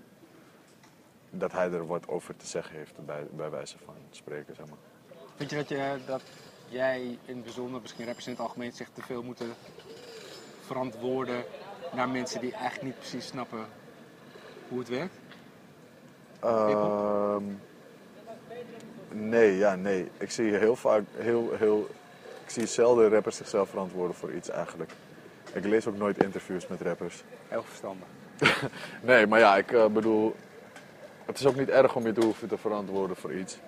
[1.31, 4.79] dat hij er wat over te zeggen heeft, bij, bij wijze van spreken, zeg maar.
[5.37, 6.23] vind je dat, je dat
[6.69, 9.53] jij in het bijzonder, misschien rappers in het algemeen, zich te veel moeten
[10.61, 11.45] verantwoorden
[11.93, 13.67] naar mensen die eigenlijk niet precies snappen
[14.69, 15.15] hoe het werkt?
[16.41, 17.45] Ehm,
[19.13, 20.11] nee, ja, nee.
[20.19, 21.89] Ik zie heel vaak, heel, heel,
[22.45, 24.91] ik zie zelden rappers zichzelf verantwoorden voor iets eigenlijk.
[25.53, 27.23] Ik lees ook nooit interviews met rappers.
[27.49, 28.07] Heel verstandig.
[29.01, 30.35] Nee, maar ja, ik eh, bedoel,
[31.25, 33.59] het is ook niet erg om je te hoeven te verantwoorden voor iets.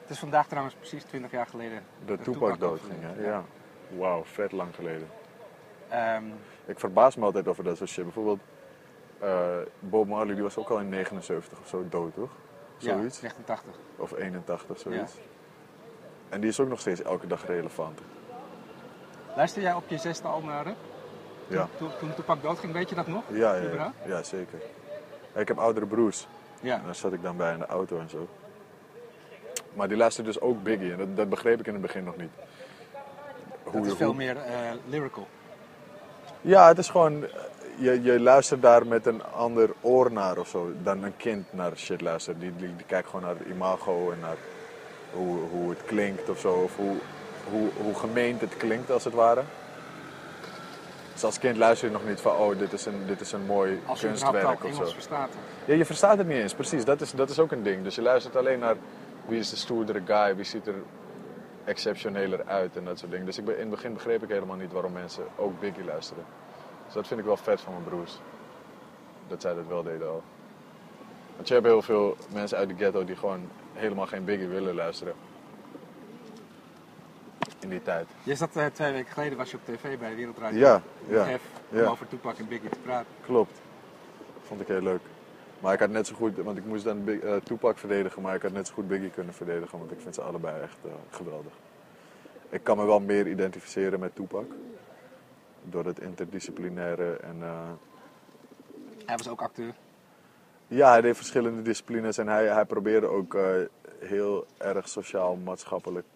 [0.00, 2.98] Het is vandaag trouwens precies 20 jaar geleden De dat Tupac dood overleed.
[3.02, 3.26] ging, hè?
[3.30, 3.44] Ja.
[3.98, 5.08] Wauw, vet lang geleden.
[5.88, 6.24] Ehm,
[6.66, 8.04] Ik verbaas me altijd over dat soort shit.
[8.04, 8.40] Bijvoorbeeld,
[9.18, 12.30] eh, Bob Marley die was ook al in 79 of zo dood, toch?
[12.84, 13.20] Ja, Zoiets.
[13.20, 13.74] 89.
[13.96, 15.12] Of 81, zoiets.
[16.28, 18.00] En die is ook nog steeds elke dag relevant.
[19.36, 20.76] Luister jij op je zesde al naar rap?
[21.48, 23.22] Ja, Toen, toen Tupac doodging, weet je dat nog?
[23.28, 24.58] ja, ja, ja, ja zeker.
[25.34, 26.26] Ja, ik heb oudere broers.
[26.60, 26.78] Ja.
[26.78, 28.28] En daar zat ik dan bij in de auto en zo.
[29.72, 30.92] Maar die luisterde dus ook Biggie.
[30.92, 32.30] En dat, dat begreep ik in het begin nog niet.
[33.62, 35.26] Hoe Dat is veel meer eh, lyrical.
[36.44, 37.24] Ja, het is gewoon.
[37.76, 40.72] Je, je luistert daar met een ander oor naar of zo.
[40.82, 42.40] Dan een kind naar shit luistert.
[42.40, 44.36] Die, die, die kijkt gewoon naar het imago en naar
[45.12, 46.52] hoe, hoe het klinkt of zo.
[46.52, 46.96] Of hoe,
[47.50, 49.42] hoe, hoe gemeend het klinkt als het ware.
[51.12, 53.46] Dus als kind luister je nog niet van, oh, dit is een, dit is een
[53.46, 54.76] mooi Als je überhaupt kunstwerk of zo.
[54.76, 55.30] Engels verstaat.
[55.64, 56.84] Ja, je verstaat het niet eens, precies.
[56.84, 57.82] Dat is, dat is ook een ding.
[57.84, 58.76] Dus je luistert alleen naar
[59.26, 60.74] wie is de stoerdere guy, wie ziet er
[61.64, 63.26] exceptioneler uit en dat soort dingen.
[63.26, 66.24] Dus ik, be- in het begin begreep ik helemaal niet waarom mensen ook Biggie luisteren.
[66.84, 68.18] Dus dat vind ik wel vet van mijn broers.
[69.28, 70.22] Dat zij dat wel deden al.
[71.36, 74.74] Want je hebt heel veel mensen uit de ghetto die gewoon helemaal geen Biggie willen
[74.74, 75.14] luisteren.
[77.60, 78.06] In die tijd.
[78.22, 80.58] Je zat eh, twee weken geleden was je op tv bij de Wereldradio.
[80.58, 81.26] Ja, ja,
[81.70, 81.84] om ja.
[81.86, 83.06] over Tupac en Biggie te praten.
[83.20, 83.60] Klopt.
[84.42, 85.00] Vond ik heel leuk.
[85.64, 88.34] Maar ik had net zo goed, want ik moest dan Big, eh, Tupac verdedigen, maar
[88.34, 90.90] ik had net zo goed Biggie kunnen verdedigen, want ik vind ze allebei echt eh,
[91.10, 91.52] geweldig.
[92.48, 94.44] Ik kan me wel meer identificeren met Tupac.
[95.62, 97.36] Door het interdisciplinaire en...
[97.42, 97.70] eh,
[99.06, 99.74] Hij was ook acteur.
[100.66, 103.36] ja, hij deed verschillende disciplines en hij, hij probeerde ook
[103.98, 106.06] heel erg sociaal, maatschappelijk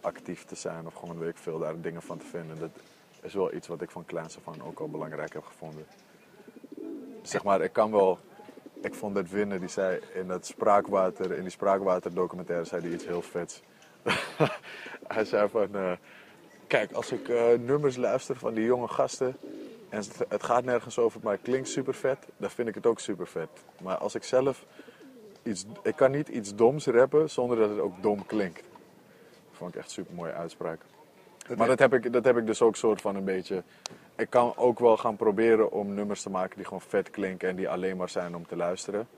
[0.00, 0.86] actief te zijn.
[0.86, 2.58] Of gewoon, weet ik veel, daar dingen van te vinden.
[2.58, 2.70] Dat
[3.22, 5.86] is wel iets wat ik van kleins af aan ook al belangrijk heb gevonden.
[7.22, 8.18] Zeg maar, ik kan wel...
[8.82, 13.06] Ik vond dat Winnen, die zei in dat spraakwater, in die spraakwater-documentaire, zei hij iets
[13.06, 13.62] heel vets.
[15.14, 15.92] hij zei van, eh,
[16.66, 19.36] kijk, als ik eh, nummers luister van die jonge gasten
[19.88, 23.00] en het, gaat nergens over, maar het klinkt super vet, dan vind ik het ook
[23.00, 23.48] super vet.
[23.82, 24.64] Maar als ik zelf
[25.42, 28.62] iets, ik kan niet iets doms rappen zonder dat het ook dom klinkt.
[28.62, 30.80] Dat vond ik echt super mooie uitspraak.
[31.58, 33.62] Maar dat heb, ik, dat heb ik dus ook soort van een beetje.
[34.16, 37.56] Ik kan ook wel gaan proberen om nummers te maken die gewoon vet klinken en
[37.56, 39.08] die alleen maar zijn om te luisteren.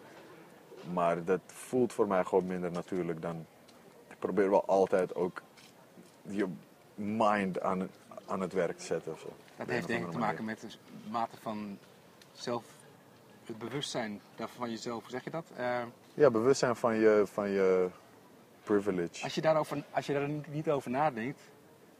[0.92, 3.46] Maar dat voelt voor mij gewoon minder natuurlijk dan.
[4.10, 5.42] Ik probeer wel altijd ook
[6.22, 6.46] je
[6.94, 7.90] mind aan, het-
[8.26, 9.12] aan het werk te zetten.
[9.12, 9.32] Of zo.
[9.56, 10.68] Dat heeft denk ik te maken met de
[11.10, 11.78] mate van
[12.32, 12.64] zelf,
[13.46, 15.00] het bewustzijn van jezelf.
[15.02, 15.44] Hoe zeg je dat?
[15.56, 15.78] Eh.
[16.14, 17.88] Ja, bewustzijn van je, van je
[18.62, 19.22] privilege.
[19.24, 21.40] als, je daarover, als je daar niet over nadenkt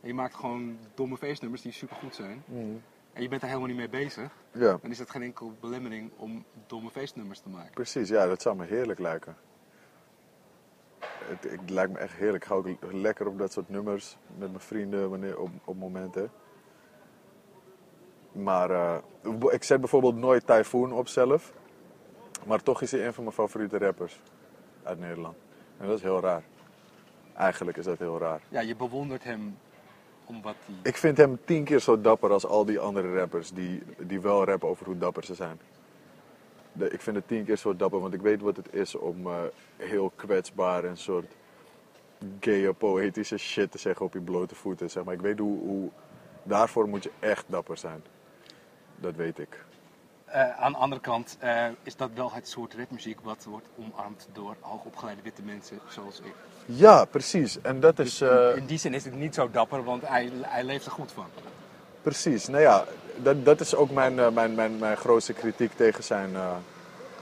[0.03, 2.83] en je maakt gewoon domme feestnummers die supergoed zijn Mm.
[3.13, 6.11] en je bent daar helemaal niet mee bezig, Ja, dan is dat geen enkel belemmering
[6.17, 7.73] om domme feestnummers te maken.
[7.75, 8.09] precies.
[8.09, 9.37] Ja, dat zou me heerlijk lijken.
[11.25, 12.43] Het, het lijkt me echt heerlijk.
[12.43, 16.31] Ik ga ook lekker op dat soort nummers met mijn vrienden wanneer, op, op momenten.
[18.33, 18.97] Maar eh,
[19.51, 21.53] ik zet bijvoorbeeld nooit Typhoon op zelf.
[22.47, 24.21] Maar toch is hij een van mijn favoriete rappers
[24.83, 25.37] uit Nederland.
[25.79, 26.43] En dat is heel raar.
[27.35, 28.41] Eigenlijk is dat heel raar.
[28.49, 29.59] Ja, je bewondert hem
[30.83, 34.45] Ik vind hem tien keer zo dapper als al die andere rappers die, die wel
[34.45, 35.61] rappen over hoe dapper ze zijn.
[36.73, 39.27] De- ik vind het tien keer zo dapper, want ik weet wat het is om
[39.27, 39.41] eh,
[39.77, 41.33] heel kwetsbaar en soort
[42.41, 44.91] gaye, poëtische shit te zeggen op je blote voeten.
[44.91, 45.15] Zeg maar.
[45.15, 45.91] Ik weet hoe, hoe...
[46.43, 48.03] Daarvoor moet je echt dapper zijn.
[48.97, 49.65] Dat weet ik.
[50.33, 54.29] Eh, aan de andere kant eh, is dat wel het soort rapmuziek wat wordt omarmd
[54.33, 56.33] door hoogopgeleide witte mensen zoals ik.
[56.67, 57.61] Ja, precies.
[57.61, 58.21] En dat is...
[58.21, 61.13] eh, In die zin is het niet zo dapper, want hij, hij leeft er goed
[61.13, 61.27] van.
[62.03, 62.85] Precies, nou ja,
[63.17, 66.31] dat, dat is ook mijn, mijn, mijn, mijn grootste kritiek tegen, zijn,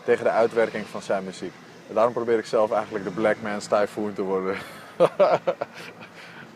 [0.05, 1.53] tegen de uitwerking van zijn muziek.
[1.89, 4.57] En daarom probeer ik zelf eigenlijk de Black Man's Typhoon te worden.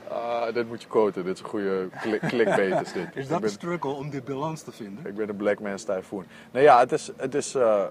[0.08, 3.06] Ah, dit moet je quoten, dit is een goede klik, clickbait is dit.
[3.14, 5.06] Is dat ben, de struggle om die balans te vinden?
[5.06, 6.24] ik ben de Black Man's Typhoon.
[6.50, 7.10] Nou ja, het is...
[7.16, 7.84] Het is eh,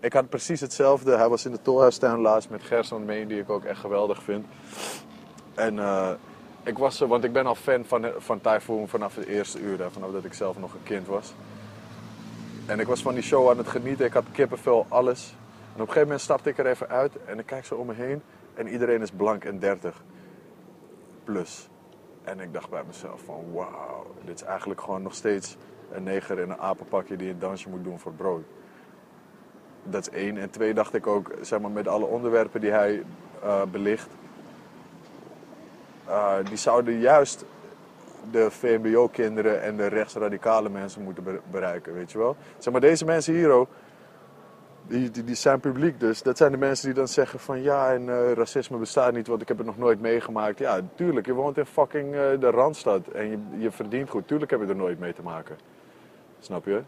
[0.00, 1.16] ik had precies hetzelfde.
[1.16, 4.46] Hij was in de Tolhuistuin laatst met Gerson Meen, die ik ook echt geweldig vind.
[5.54, 6.10] En eh,
[6.62, 9.78] ik was, eh, want ik ben al fan van, van Typhoon vanaf het eerste uur,
[9.78, 11.34] hè, vanaf dat ik zelf nog een kind was.
[12.66, 15.30] En ik was van die show aan het genieten, ik had kippenvel, alles.
[15.30, 17.86] En op een gegeven moment stapte ik er even uit en ik kijk zo om
[17.86, 18.22] me heen
[18.54, 20.02] en iedereen is blank en 30
[21.24, 21.68] plus.
[22.24, 25.56] En ik dacht bij mezelf van wauw, dit is eigenlijk gewoon nog steeds
[25.90, 28.42] een neger in een apenpakje die een dansje moet doen voor brood.
[29.84, 30.36] Dat is één.
[30.38, 33.02] En twee dacht ik ook, zeg maar, met alle onderwerpen die hij
[33.42, 34.08] eh, belicht,
[36.06, 37.44] eh, die zouden juist
[38.30, 42.36] de VMBO-kinderen en de rechtsradicale mensen moeten be- bereiken, weet je wel.
[42.58, 43.68] Zeg maar, deze mensen hier ook,
[44.92, 46.22] die, die, die zijn publiek dus.
[46.22, 49.42] Dat zijn de mensen die dan zeggen van ja, en eh, racisme bestaat niet, want
[49.42, 50.58] ik heb het nog nooit meegemaakt.
[50.58, 54.28] Ja, tuurlijk, je woont in fucking eh, de Randstad en je, je verdient goed.
[54.28, 55.56] Tuurlijk heb je er nooit mee te maken.
[56.40, 56.82] Snap je?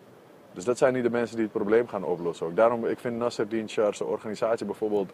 [0.53, 2.57] Dus dat zijn niet de mensen die het probleem gaan oplossen ook.
[2.57, 5.13] Daarom, ik vind Nasser zijn organisatie bijvoorbeeld,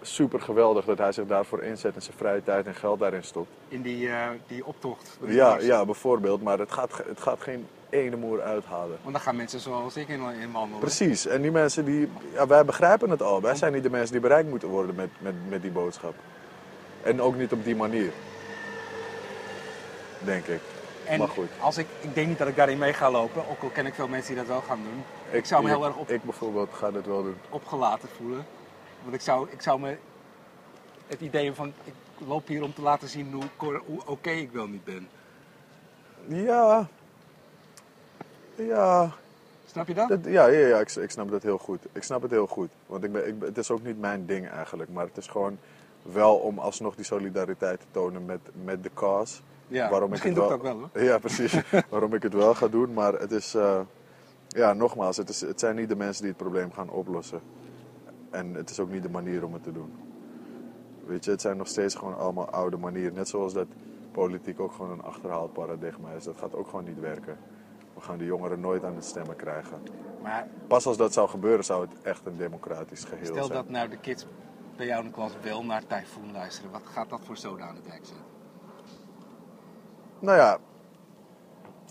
[0.00, 3.50] super geweldig dat hij zich daarvoor inzet en zijn vrije tijd en geld daarin stopt.
[3.68, 5.18] In die, eh, die optocht.
[5.26, 8.98] Ja, ja, bijvoorbeeld, maar het gaat, het gaat geen ene moer uithalen.
[9.02, 10.80] Want dan gaan mensen zoals ik in, in wandelen.
[10.80, 13.40] Precies, en die mensen die, ja, wij begrijpen het al.
[13.40, 16.14] Wij zijn niet de mensen die bereikt moeten worden met, met, met die boodschap.
[17.02, 18.12] En ook niet op die manier.
[20.18, 20.60] Denk ik.
[21.04, 21.48] En maar goed.
[21.60, 23.94] Als ik, ik denk niet dat ik daarin mee ga lopen, ook al ken ik
[23.94, 25.04] veel mensen die dat wel gaan doen.
[25.30, 27.36] Ik, zou me heel erg op, Ik bijvoorbeeld ga dat wel doen.
[27.50, 28.46] opgelaten voelen.
[29.02, 29.96] Want ik zou, ik zou me
[31.06, 31.94] het idee van, ik
[32.26, 35.08] loop hier om te laten zien hoe oké ik wel niet ben.
[36.26, 36.88] Ja,
[38.54, 39.12] Ja,
[39.72, 40.08] Snap je dat?
[40.08, 41.80] dat, ja, ja, ja ik, ik snap dat heel goed.
[41.92, 42.68] Ik snap het heel goed.
[42.86, 44.90] Want ik ben, ik, het is ook niet mijn ding eigenlijk.
[44.92, 45.58] Maar het is gewoon
[46.02, 49.40] wel om alsnog die solidariteit te tonen met, met de cause.
[49.68, 51.60] Ja, waarom misschien ik het doe ik wel, wel, Ja, precies.
[51.90, 52.92] waarom ik het wel ga doen.
[52.92, 53.80] Maar het is, eh,
[54.48, 57.40] ja, nogmaals, het, is, het zijn niet de mensen die het probleem gaan oplossen.
[58.30, 59.92] En het is ook niet de manier om het te doen.
[61.06, 63.14] Weet je, het zijn nog steeds gewoon allemaal oude manieren.
[63.14, 63.66] Net zoals dat
[64.12, 66.24] politiek ook gewoon een achterhaald paradigma is.
[66.24, 67.36] Dat gaat ook gewoon niet werken.
[67.94, 69.82] We gaan de jongeren nooit aan het stemmen krijgen.
[70.22, 73.58] Maar Pas als dat zou gebeuren, zou het echt een democratisch geheel stel zijn.
[73.58, 74.26] dat nou de kids
[74.76, 76.70] bij jou in de klas wel naar Typhoon luisteren.
[76.70, 78.24] Wat gaat dat voor zoden aan de dijk zetten?
[80.18, 80.58] Nou ja,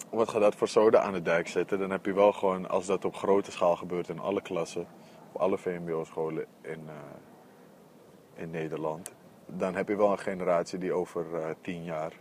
[0.10, 1.80] wat gaat dat voor soda aan de dijk zetten?
[1.80, 4.88] Dan heb je wel gewoon, als dat op grote schaal gebeurt in alle klassen,
[5.32, 9.12] op alle VMBO-scholen in, eh, in Nederland,
[9.46, 12.14] dan heb je wel een generatie die over eh, tien jaar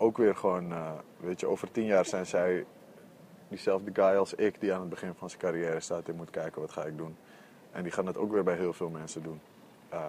[0.00, 2.64] ook weer gewoon, eh, weet je, over tien jaar zijn zij
[3.48, 6.60] diezelfde guy als ik die aan het begin van zijn carrière staat en moet kijken
[6.60, 7.16] wat ga ik doen.
[7.70, 9.40] En die gaan het ook weer bij heel veel mensen doen.
[9.88, 10.04] Eh,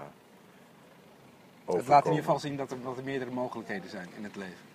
[1.66, 4.36] Het laat in ieder geval zien dat er, dat er meerdere mogelijkheden zijn in het
[4.36, 4.70] leven.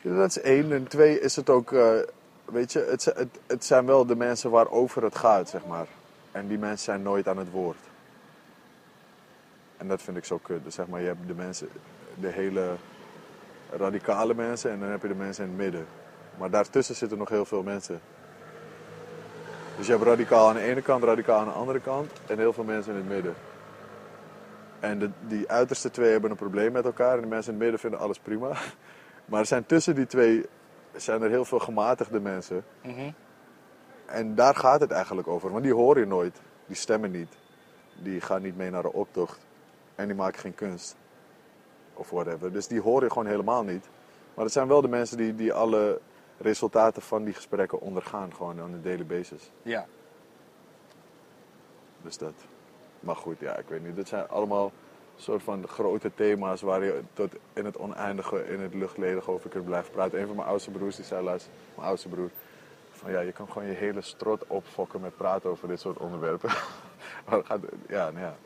[0.00, 0.72] Ja, dat is één.
[0.72, 1.94] En twee is het ook, eh,
[2.44, 5.86] weet je, het, het, het zijn wel de mensen waarover het gaat, zeg maar.
[6.32, 7.78] En die mensen zijn nooit aan het woord.
[9.76, 10.64] En dat vind ik zo kut.
[10.64, 11.68] Dus zeg maar, je hebt de mensen,
[12.20, 12.76] de hele
[13.70, 15.86] radicale mensen en dan heb je de mensen in het midden.
[16.38, 18.00] Maar daartussen zitten nog heel veel mensen.
[19.76, 22.52] Dus je hebt radicaal aan de ene kant, radicaal aan de andere kant en heel
[22.52, 23.34] veel mensen in het midden.
[24.80, 27.62] En de, die uiterste twee hebben een probleem met elkaar en de mensen in het
[27.62, 28.50] midden vinden alles prima.
[29.24, 30.46] Maar er zijn tussen die twee
[30.96, 32.64] zijn er heel veel gematigde mensen.
[34.06, 35.50] En daar gaat het eigenlijk over.
[35.50, 36.40] Want die hoor je nooit.
[36.66, 37.36] Die stemmen niet.
[38.02, 39.46] Die gaan niet mee naar de optocht.
[39.94, 40.96] En die maken geen kunst.
[42.00, 42.52] Of whatever.
[42.52, 43.88] Dus die hoor je gewoon helemaal niet.
[44.34, 46.00] Maar het zijn wel de mensen die, die alle
[46.38, 48.34] resultaten van die gesprekken ondergaan.
[48.34, 49.50] Gewoon on a daily basis.
[49.62, 49.86] Ja.
[52.02, 52.32] Dus dat.
[53.00, 53.96] Maar goed, ja, ik weet niet.
[53.96, 54.72] Dit zijn allemaal
[55.16, 59.64] soort van grote thema's waar je tot in het oneindige, in het luchtledige over kunt
[59.64, 60.20] blijven praten.
[60.20, 62.30] Een van mijn oudste broers die zei laatst, mijn oudste broer,
[62.90, 66.50] van ja, je kan gewoon je hele strot opfokken met praten over dit soort onderwerpen.
[67.28, 68.36] maar gaat, ja, nou ja.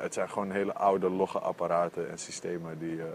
[0.00, 3.06] Het zijn gewoon hele oude logge apparaten en systemen die, eh,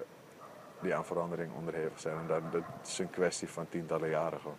[0.81, 2.17] die aan verandering onderhevig zijn.
[2.17, 4.57] En dat, dat is een kwestie van tientallen jaren gewoon.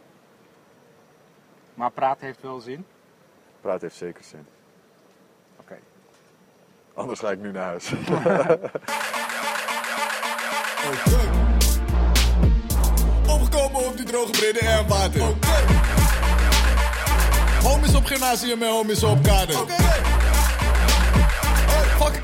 [1.74, 2.86] Maar praten heeft wel zin.
[3.60, 4.46] Praten heeft zeker zin.
[5.60, 5.78] Oké.
[6.94, 7.92] Anders ga ik nu naar huis.
[13.34, 15.22] Opgekomen op die droge brede en water.
[17.62, 19.95] Homies op gymnasium en homies op kade.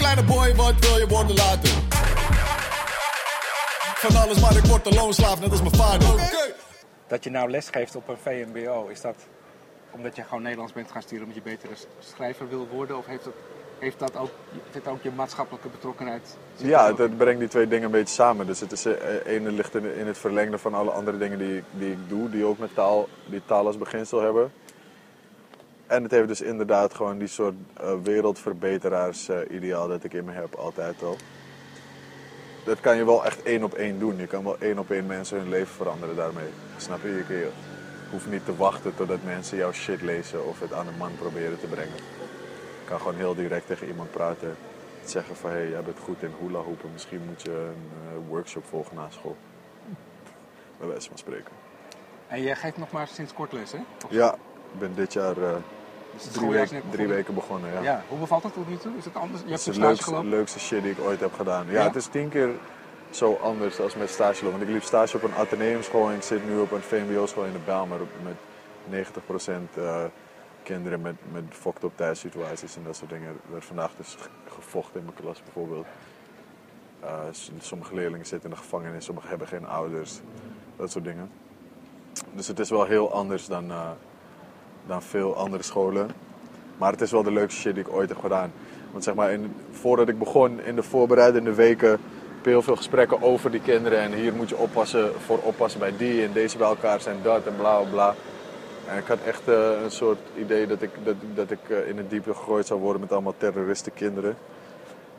[0.02, 1.70] Kleine boy, wat wil je worden later?
[3.94, 6.08] Van alles, maar ik word een loonslaaf, net als mijn vader.
[7.06, 9.16] Dat je nou lesgeeft op een VMBO, is dat
[9.90, 12.96] omdat je gewoon Nederlands bent gaan sturen omdat je betere schrijver wil worden?
[12.98, 13.32] Of heeft dat,
[13.78, 14.30] heeft dat ook,
[14.70, 16.36] heeft ook je maatschappelijke betrokkenheid?
[16.56, 18.46] zit Ja, het brengt die twee dingen een beetje samen.
[18.46, 18.94] Dus het is, eh,
[19.26, 22.30] ene ligt in, in het verlengde van alle andere dingen die, ik- die ik doe,
[22.30, 24.52] die ook met taal, die taal als beginsel hebben.
[25.92, 30.24] En het heeft dus inderdaad gewoon die soort eh, wereldverbeteraars eh, ideaal dat ik in
[30.24, 31.16] me heb, altijd al.
[32.64, 34.16] Dat kan je wel echt één op één doen.
[34.16, 36.48] Je kan wel één op één mensen hun leven veranderen daarmee.
[36.76, 37.08] Snap je?
[37.08, 37.50] Je, je
[38.10, 41.60] hoeft niet te wachten totdat mensen jouw shit lezen of het aan de man proberen
[41.60, 41.96] te brengen.
[42.82, 44.56] Je kan gewoon heel direct tegen iemand praten.
[45.04, 46.90] Zeggen van, hé, hey, jij bent goed in hula hoepen.
[46.92, 49.36] Misschien moet je een eh, workshop volgen na school.
[50.78, 51.52] Bij wijze van spreken.
[52.28, 53.78] En jij geeft nog maar sinds kort les, hè?
[54.04, 54.34] Of- Ja,
[54.72, 55.36] ik ben dit jaar
[56.14, 57.08] Dus het drie, weken, drie begonnen.
[57.08, 57.72] weken begonnen.
[57.72, 57.80] Ja.
[57.82, 58.92] Ja, hoe bevalt het tot nu toe?
[58.98, 59.42] Is het anders?
[59.46, 61.66] Je Het hebt is stage leukste, shit die ik ooit heb gedaan.
[61.66, 61.82] Ja, Ja?
[61.86, 62.50] het is tien keer
[63.10, 64.58] zo anders als met stage lopen.
[64.58, 67.52] Want ik liep stage op een ateneumschool en ik zit nu op een VMBO-school in
[67.52, 68.34] de Bijlmer met
[68.90, 70.04] 90% eh,
[70.62, 73.28] kinderen met, met fucked up thuissituaties en dat soort dingen.
[73.28, 75.86] Er werd vandaag dus ge- gevochten in mijn klas bijvoorbeeld.
[77.00, 77.18] Eh,
[77.58, 80.20] sommige leerlingen zitten in de gevangenis, sommigen hebben geen ouders.
[80.76, 81.30] Dat soort dingen.
[82.32, 83.90] Dus het is wel heel anders dan, eh,
[84.86, 86.10] dan veel andere scholen.
[86.78, 88.52] Maar het is wel de leukste shit die ik ooit heb gedaan.
[88.90, 93.22] Want zeg maar, in, voordat ik begon in de voorbereidende weken, heb heel veel gesprekken
[93.22, 93.98] over die kinderen.
[93.98, 96.24] En hier moet je oppassen voor oppassen bij die.
[96.24, 98.14] En deze bij elkaar zijn dat en bla bla.
[98.88, 101.96] En ik had echt eh, een soort idee dat ik, dat, dat ik eh, in
[101.96, 104.36] het diepe gegooid zou worden met allemaal terroristenkinderen.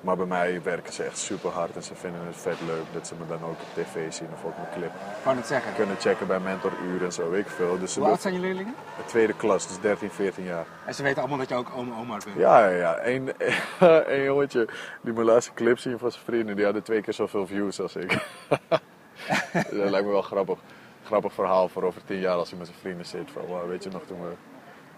[0.03, 3.07] Maar bij mij werken ze echt super hard en ze vinden het vet leuk dat
[3.07, 5.73] ze me dan ook op tv zien of ook mijn clip Ik wou net zeggen.
[5.73, 7.79] kunnen checken bij mentoruren en zo, weet ik veel.
[7.79, 8.73] Dus Hoe oud zijn je leerlingen?
[8.97, 10.65] de tweede klas, dus 13, 14 jaar.
[10.85, 12.37] En ze weten allemaal dat je ook oma Omar bent.
[12.37, 12.99] Ja, ja, ja.
[13.07, 13.31] Eén
[14.07, 14.67] één jongetje
[15.01, 17.95] die mijn laatste clip zien van zijn vrienden, die hadden twee keer zoveel views als
[17.95, 18.11] ik.
[19.53, 20.57] dat lijkt me wel grappig.
[21.03, 23.31] grappig verhaal voor over tien jaar als hij met zijn vrienden zit.
[23.31, 24.29] Van, wow, weet je nog toen we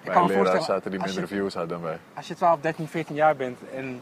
[0.03, 1.97] bij kan leraar zaten die minder je- views had dan wij.
[2.13, 4.01] Als je 12, 13, 14 jaar bent en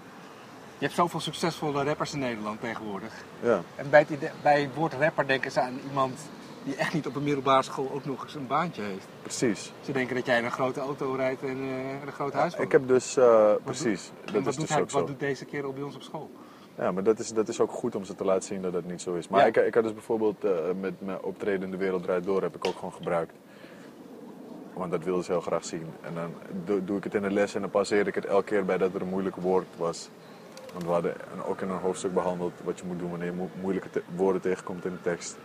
[0.84, 3.14] je hebt zoveel succesvolle rappers in Nederland tegenwoordig.
[3.42, 6.20] Ja, En bij het, idee- bij het woord rapper denken ze aan iemand
[6.64, 9.08] die echt niet op een middelbare school ook nog eens een baantje heeft.
[9.22, 9.72] precies.
[9.82, 12.64] Ze denken dat jij in een grote auto rijdt en eh, een groot huis woont.
[12.66, 15.08] Ik heb dus, eh, precies, En dat wat is doet dus hij, ook wat zo.
[15.08, 16.30] doet deze kerel bij ons op school?
[16.78, 18.84] Ja, maar dat is, dat is ook goed om ze te laten zien dat dat
[18.86, 19.28] niet zo is.
[19.28, 19.46] Maar Ja.
[19.48, 22.56] ik, ik had dus bijvoorbeeld eh, met mijn optreden in De Wereld Draait Door heb
[22.56, 23.34] ik ook gewoon gebruikt.
[24.74, 25.86] Want dat wilden ze heel graag zien.
[26.02, 26.34] En dan
[26.66, 28.78] doe, doe ik het in de les en dan passeer ik het elke keer bij
[28.78, 30.10] dat er een moeilijk woord was.
[30.74, 31.14] Want we hadden
[31.46, 34.86] ook in een hoofdstuk behandeld wat je moet doen wanneer je mo- moeilijke woorden tegenkomt
[34.86, 35.38] in de tekst.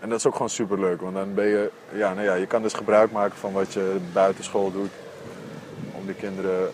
[0.00, 2.46] En dat is ook gewoon super leuk, want dan ben je, ja, nou ja, je
[2.46, 4.90] kan dus gebruik maken van wat je buiten school doet.
[5.92, 6.70] Om die kinderen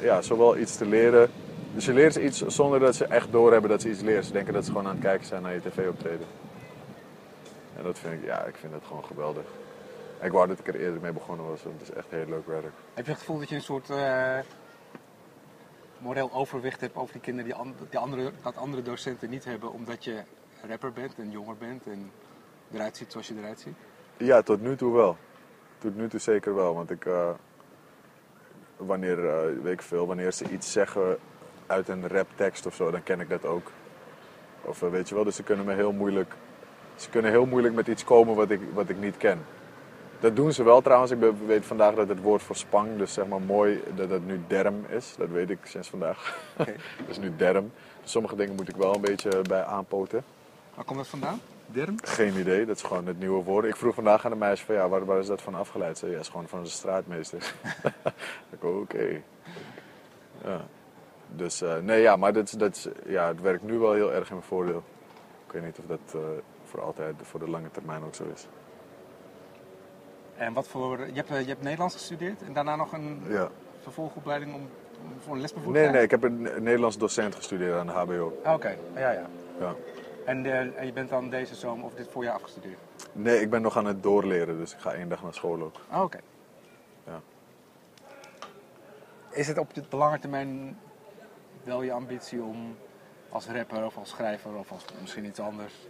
[0.00, 1.30] ja, zowel iets te leren.
[1.74, 4.24] Dus je leert iets zonder dat ze echt doorhebben dat ze iets leren.
[4.24, 6.26] Ze denken dat ze gewoon aan het kijken zijn naar je tv-optreden.
[7.76, 9.44] En dat vind ik, ja, ik vind dat gewoon geweldig.
[10.22, 12.46] Ik wou dat ik er eerder mee begonnen was, want het is echt heel leuk
[12.46, 12.64] werk.
[12.94, 14.38] Heb je het gevoel dat je een soort eh,
[15.98, 19.72] moreel overwicht hebt over die kinderen die, an- die andere, dat andere docenten niet hebben,
[19.72, 20.22] omdat je
[20.68, 22.10] rapper bent en jonger bent en
[22.72, 23.76] eruit ziet zoals je eruit ziet?
[24.16, 25.16] Ja, tot nu toe wel.
[25.78, 27.30] Tot nu toe zeker wel, want ik, eh,
[28.76, 31.18] wanneer, eh, weet ik veel, wanneer ze iets zeggen
[31.66, 33.70] uit een raptekst of zo, dan ken ik dat ook.
[34.62, 36.34] Of eh, weet je wel, dus ze kunnen me heel moeilijk,
[36.96, 39.44] ze kunnen heel moeilijk met iets komen wat ik, wat ik niet ken.
[40.20, 41.10] Dat doen ze wel trouwens.
[41.12, 44.40] Ik weet vandaag dat het woord voor spang, dus zeg maar mooi, dat het nu
[44.46, 45.14] derm is.
[45.18, 46.38] Dat weet ik sinds vandaag.
[46.58, 46.74] Oké.
[46.98, 47.72] dat is nu derm.
[48.04, 50.24] Sommige dingen moet ik wel een beetje bij aanpoten.
[50.74, 51.40] Waar komt dat vandaan?
[51.66, 51.94] Derm?
[52.02, 53.64] Geen idee, dat is gewoon het nieuwe woord.
[53.64, 55.98] Ik vroeg vandaag aan de meisje van ja, waar, waar is dat van afgeleid?
[55.98, 57.54] Ze zei, ja, is gewoon van de straatmeester.
[58.54, 59.22] ik oké.
[60.44, 60.60] Ja.
[61.36, 64.46] Dus eh, nee, ja, maar dat, ja, het werkt nu wel heel erg in mijn
[64.46, 64.82] voordeel.
[65.46, 66.20] Ik weet niet of dat eh,
[66.64, 68.46] voor altijd, voor de lange termijn ook zo is.
[70.38, 70.98] En wat voor.
[71.06, 73.48] Je hebt, eh, je hebt Nederlands gestudeerd en daarna nog een Ja.
[73.82, 74.60] vervolgopleiding om,
[75.02, 78.40] om voor een lesbevoegd Nee, nee, ik heb een Nederlands docent gestudeerd aan de HBO.
[78.44, 79.26] Ah, Oké, ja, ja.
[79.60, 79.74] Ja.
[80.24, 82.78] En, eh, en je bent dan deze zomer of dit voorjaar afgestudeerd?
[83.12, 85.76] Nee, ik ben nog aan het doorleren, dus ik ga één dag naar school ook.
[85.88, 86.18] Ah, oké.
[87.06, 87.20] Ja.
[89.30, 90.78] Is het op de lange termijn
[91.64, 92.76] wel je ambitie om
[93.28, 95.88] als rapper of als schrijver of als misschien iets anders,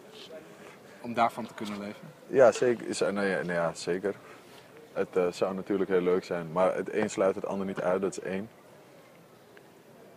[1.00, 2.08] om daarvan te kunnen leven?
[2.26, 3.12] Ja, zeker.
[3.12, 4.14] Nou ja, nou ja, zeker.
[4.98, 8.00] Het eh, zou natuurlijk heel leuk zijn, maar het een sluit het ander niet uit,
[8.00, 8.48] dat is één.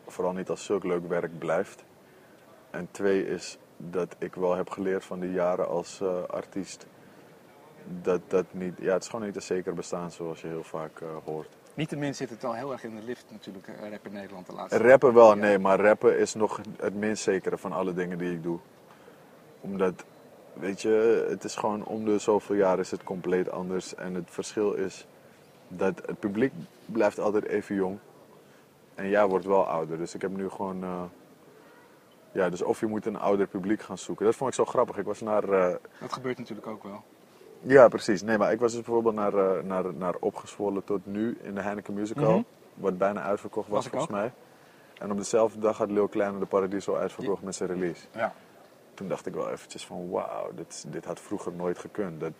[0.07, 1.83] Vooral niet als zulk leuk werk blijft.
[2.69, 6.85] En twee is dat ik wel heb geleerd van die jaren als eh, artiest.
[8.01, 11.01] Dat dat niet, ja, het is gewoon niet een zeker bestaan zoals je heel vaak
[11.01, 11.57] eh, hoort.
[11.73, 14.77] Niettemin zit het wel heel erg in de lift natuurlijk, rap in Nederland de laatste
[14.77, 15.35] Rappen wel, Ja.
[15.35, 18.59] nee, maar rappen is nog het minst zekere van alle dingen die ik doe.
[19.61, 20.03] Omdat,
[20.53, 23.95] weet je, het is gewoon om de zoveel jaar is het compleet anders.
[23.95, 25.07] En het verschil is
[25.67, 26.53] dat het publiek
[26.85, 27.97] blijft altijd even jong.
[28.95, 29.97] En jij wordt wel ouder.
[29.97, 31.03] Dus ik heb nu gewoon, eh,
[32.31, 34.25] ja, dus of je moet een ouder publiek gaan zoeken.
[34.25, 34.97] Dat vond ik zo grappig.
[34.97, 37.03] Ik was naar, eh, Dat gebeurt natuurlijk ook wel.
[37.61, 38.21] ja, precies.
[38.21, 41.61] Nee, maar ik was dus bijvoorbeeld naar, eh, naar, naar Opgezwollen tot nu in de
[41.61, 42.31] Heineken Musical.
[42.31, 42.41] Mhm.
[42.73, 44.17] Wat bijna uitverkocht was, volgens ook.
[44.17, 44.31] mij.
[44.97, 48.05] En op dezelfde dag had Lil Kleine de Paradiso uitverkocht met zijn release.
[48.11, 48.33] Ja.
[48.93, 52.19] Toen dacht ik wel eventjes van wauw, dit, dit had vroeger nooit gekund.
[52.19, 52.33] Dat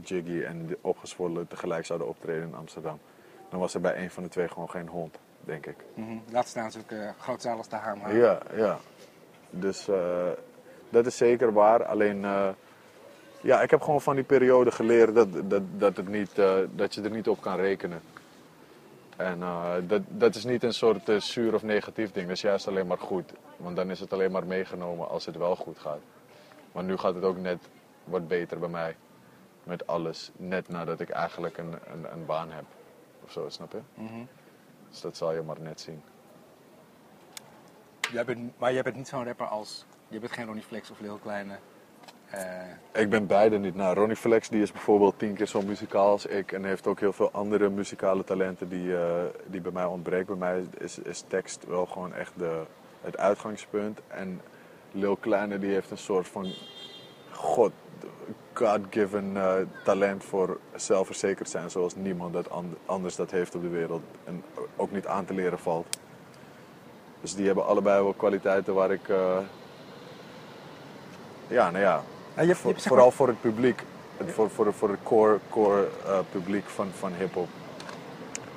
[0.00, 2.98] Jiggy en de Opgezwollen tegelijk zouden optreden in Amsterdam.
[3.50, 5.76] Dan was er bij een van de twee gewoon geen hond, denk ik.
[5.94, 6.16] Mhm.
[6.30, 7.76] Laat staan natuurlijk uh, groot zaal als de.
[8.12, 8.78] Ja, ja.
[9.50, 10.28] Dus eh,
[10.88, 11.84] dat is zeker waar.
[11.84, 12.48] Alleen, eh,
[13.40, 16.94] ja, ik heb gewoon van die periode geleerd dat, dat, dat, het niet, eh, dat
[16.94, 18.00] je er niet op kan rekenen.
[19.16, 22.26] En eh, dat, dat is niet een soort eh, zuur of negatief ding.
[22.26, 23.32] Dat is juist alleen maar goed.
[23.56, 26.00] Want dan is het alleen maar meegenomen als het wel goed gaat.
[26.72, 27.68] Maar nu gaat het ook net
[28.04, 28.96] wat beter bij mij.
[29.64, 30.30] Met alles.
[30.36, 32.64] Net nadat ik eigenlijk een, een, een baan heb.
[33.24, 33.80] Of zo, snap je?
[33.94, 34.24] Mhm.
[34.88, 36.02] Dus dat zal je maar net zien.
[38.12, 39.84] Jij bent, maar jij bent niet zo'n rapper als...
[40.08, 41.58] Je bent geen Ronnie Flex of Lil Kleine.
[42.32, 43.74] Eh, Ik ben beide niet.
[43.74, 46.52] Nou, Ronnie Flex die is bijvoorbeeld tien keer zo muzikaal als ik.
[46.52, 49.10] En heeft ook heel veel andere muzikale talenten die, eh,
[49.46, 50.38] die bij mij ontbreken.
[50.38, 52.62] Bij mij is, is tekst wel gewoon echt de,
[53.00, 54.00] het uitgangspunt.
[54.08, 54.40] En
[54.92, 56.52] Lil Kleine die heeft een soort van
[57.30, 57.72] god,
[58.52, 59.54] God-given eh,
[59.84, 61.70] talent voor zelfverzekerd zijn.
[61.70, 64.02] Zoals niemand dat an- anders dat heeft op de wereld.
[64.24, 64.44] En
[64.76, 65.98] ook niet aan te leren valt.
[67.20, 69.08] Dus die hebben allebei wel kwaliteiten waar ik...
[71.48, 72.02] ja, nou ja,
[72.34, 73.82] je hebt- voor- je hebt zeg vooral maar- voor het publiek.
[74.16, 77.48] Het, voor, voor, voor het core, core eh, publiek van, van hip-hop.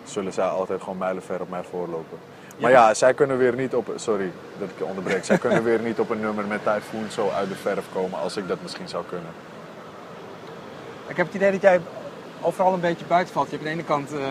[0.04, 2.18] Zullen zij altijd gewoon mijlenver op mij voorlopen.
[2.60, 3.94] Maar ja, zij kunnen weer niet op.
[3.96, 5.24] Sorry dat ik je onderbreek.
[5.26, 8.38] zij kunnen weer niet op een nummer met Typhoon zo uit de verf komen als
[8.38, 9.30] ik dat misschien zou kunnen.
[11.08, 11.82] Ik heb het idee dat jij
[12.42, 13.50] overal een beetje buiten valt.
[13.50, 14.26] Je hebt aan de ene kant eh,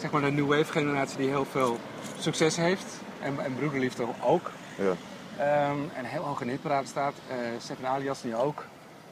[0.00, 1.78] zeg maar de New Wave generatie die heel veel
[2.18, 2.86] succes heeft.
[3.20, 4.50] En, en broederliefde ook.
[4.76, 4.92] Ja.
[5.38, 7.14] Ehm, en heel hoog in de hitparade staat.
[7.28, 8.56] Eh Stefan Alias nu ook.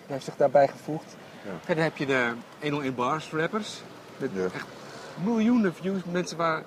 [0.05, 1.17] Die heeft zich daarbij gevoegd.
[1.45, 1.51] Ja.
[1.65, 3.83] Verder heb je de 101 Bars rappers.
[4.17, 4.45] Met Ja.
[4.45, 4.67] echt
[5.25, 6.05] miljoenen views.
[6.05, 6.63] Mensen waar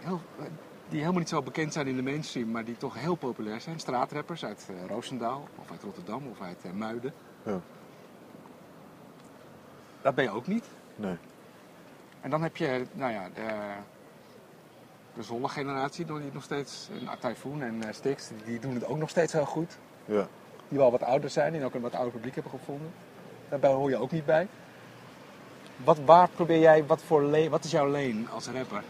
[0.00, 0.20] heel,
[0.88, 3.78] die helemaal niet zo bekend zijn in de mainstream, maar die toch heel populair zijn.
[3.80, 7.12] Straatrappers uit eh, Roosendaal, of uit Rotterdam, of uit eh, Muiden.
[7.42, 7.60] Ja.
[10.02, 10.64] Dat ben je ook niet.
[10.96, 11.16] Nee.
[12.20, 13.42] En dan heb je, nou ja, de,
[15.16, 19.10] de Zolle-generatie, die nog steeds, en Typhoon en eh, Stix, die doen het ook nog
[19.10, 19.78] steeds heel goed.
[20.04, 20.26] Ja.
[20.68, 22.92] Die wel wat ouder zijn en ook een wat ouder publiek hebben gevonden.
[23.48, 24.48] Daarbij hoor je ook niet bij.
[25.84, 28.82] Wat, waar probeer jij, wat, voor lane, wat is jouw lane als rapper?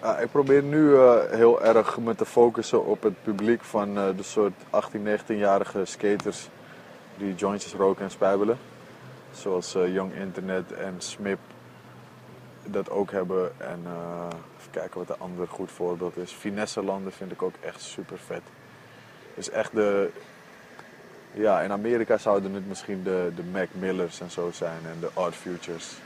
[0.00, 4.16] Ah, ik probeer nu eh, heel erg me te focussen op het publiek van eh,
[4.16, 6.48] de soort 18, 19-jarige skaters
[7.16, 8.58] die jointjes roken en spijbelen.
[9.30, 11.38] Zoals Young Internet en Smip
[12.64, 13.60] dat ook hebben.
[13.60, 13.86] En
[14.70, 16.32] even kijken wat een ander goed voorbeeld is.
[16.32, 18.42] Finesse landen vind ik ook echt super vet.
[19.34, 20.10] Dus echt de...
[21.32, 25.10] Ja, in Amerika zouden het misschien de, de Mac Millers en zo zijn en de
[25.14, 25.96] Odd Futures.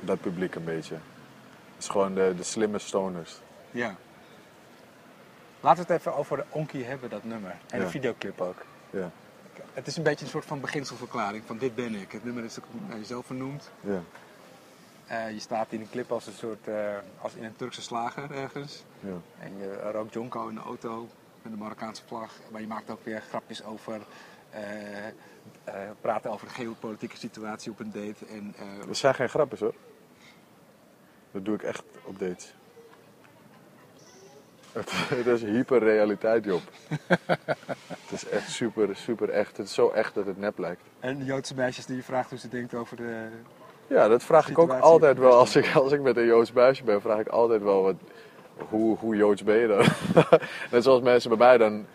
[0.00, 0.94] Dat publiek een beetje.
[0.94, 3.38] Het is gewoon de, de slimme stoners.
[3.70, 3.94] Ja.
[5.60, 7.56] Laten we het even over de Onkie hebben, dat nummer.
[7.68, 7.84] En Ja.
[7.84, 8.62] de videoclip ook.
[8.90, 9.10] Ja,
[9.72, 12.12] Het is een beetje een soort van beginselverklaring van dit ben ik.
[12.12, 13.70] Het nummer is ook naar jezelf vernoemd.
[13.80, 14.00] ja,
[15.14, 18.30] Eh, je staat in een clip als een soort, eh, als in een Turkse slager
[18.30, 18.84] ergens.
[19.00, 19.14] ja.
[19.38, 21.08] En je rookt jonko in de auto
[21.42, 22.32] met een Marokkaanse vlag.
[22.50, 24.00] Maar je maakt ook weer grapjes over,
[24.50, 24.60] eh,
[26.00, 28.26] praten over de geopolitieke situatie op een date.
[28.26, 28.54] En,
[28.86, 29.74] Dat zijn geen grapjes hoor.
[31.30, 32.54] Dat doe ik echt op dates.
[34.72, 36.62] Het, het is hyperrealiteit, Job.
[37.88, 39.56] het is echt super, super echt.
[39.56, 40.82] Het is zo echt dat het nep lijkt.
[41.00, 43.28] en de Joodse meisjes die je vraagt hoe ze denkt over de...
[43.86, 45.32] Ja, dat vraag ik ook altijd wel.
[45.38, 47.94] Als ik, als ik met een Joods buisje ben, vraag ik altijd wel wat,
[48.68, 49.84] hoe, hoe Joods ben je dan?
[50.70, 51.86] Net zoals mensen bij mij dan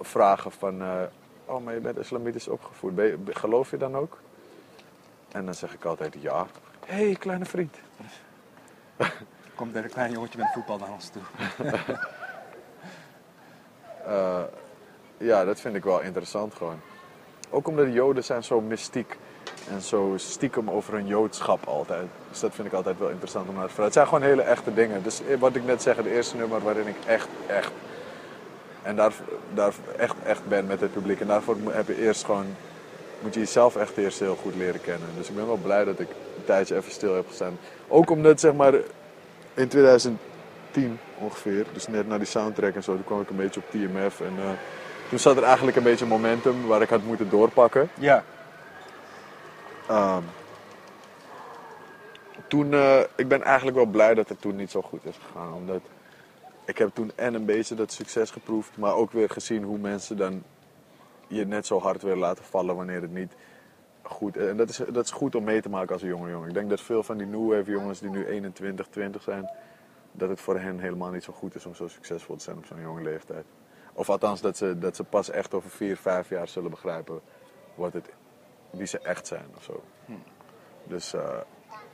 [0.00, 0.82] vragen van...
[0.82, 1.02] eh,
[1.44, 2.96] oh, maar je bent islamitisch opgevoed.
[2.96, 4.18] Je- geloof je dan ook?
[5.32, 6.46] En dan zeg ik altijd ja.
[6.86, 7.76] Hé, hey, kleine vriend.
[9.54, 11.22] Komt er een klein jongetje met voetbal naar ons toe.
[14.06, 14.42] Eh,
[15.18, 16.80] ja, dat vind ik wel interessant gewoon.
[17.50, 19.18] Ook omdat de Joden zijn zo mystiek
[19.70, 22.06] en zo stiekem over hun Joodschap altijd.
[22.30, 23.84] Dus dat vind ik altijd wel interessant om naar te vragen.
[23.84, 25.02] Het zijn gewoon hele echte dingen.
[25.02, 27.70] Dus eh, wat ik net zeg, het eerste nummer waarin ik echt, echt...
[28.82, 29.12] En daar,
[29.54, 31.20] daar echt, echt ben met het publiek.
[31.20, 32.46] En daarvoor heb je eerst gewoon...
[33.20, 35.08] Moet je jezelf echt eerst heel goed leren kennen.
[35.16, 37.58] Dus ik ben wel blij dat ik een tijdje even stil heb gestaan.
[37.88, 38.74] Ook omdat, zeg maar,
[39.54, 40.18] in 2010
[41.18, 44.20] ongeveer, dus net na die soundtrack en zo, toen kwam ik een beetje op TMF.
[44.20, 44.50] En eh,
[45.08, 47.90] toen zat er eigenlijk een beetje momentum waar ik had moeten doorpakken.
[47.98, 48.24] Ja.
[49.90, 50.22] Ehm,
[52.48, 55.54] toen, eh, ik ben eigenlijk wel blij dat het toen niet zo goed is gegaan.
[55.54, 55.80] Omdat
[56.64, 60.16] ik heb toen en een beetje dat succes geproefd, maar ook weer gezien hoe mensen
[60.16, 60.42] dan
[61.26, 63.32] je net zo hard willen laten vallen wanneer het niet
[64.02, 64.48] goed is.
[64.48, 66.48] En dat is, dat is goed om mee te maken als een jonge jongen.
[66.48, 69.50] Ik denk dat veel van die new wave jongens die nu 21, 20 zijn,
[70.12, 72.66] dat het voor hen helemaal niet zo goed is om zo succesvol te zijn op
[72.66, 73.44] zo'n jonge leeftijd.
[73.92, 77.20] Of althans dat ze, dat ze pas echt over 4, 5 jaar zullen begrijpen
[77.74, 78.08] wat het,
[78.70, 79.82] wie ze echt zijn of zo.
[80.84, 81.38] Dus eh,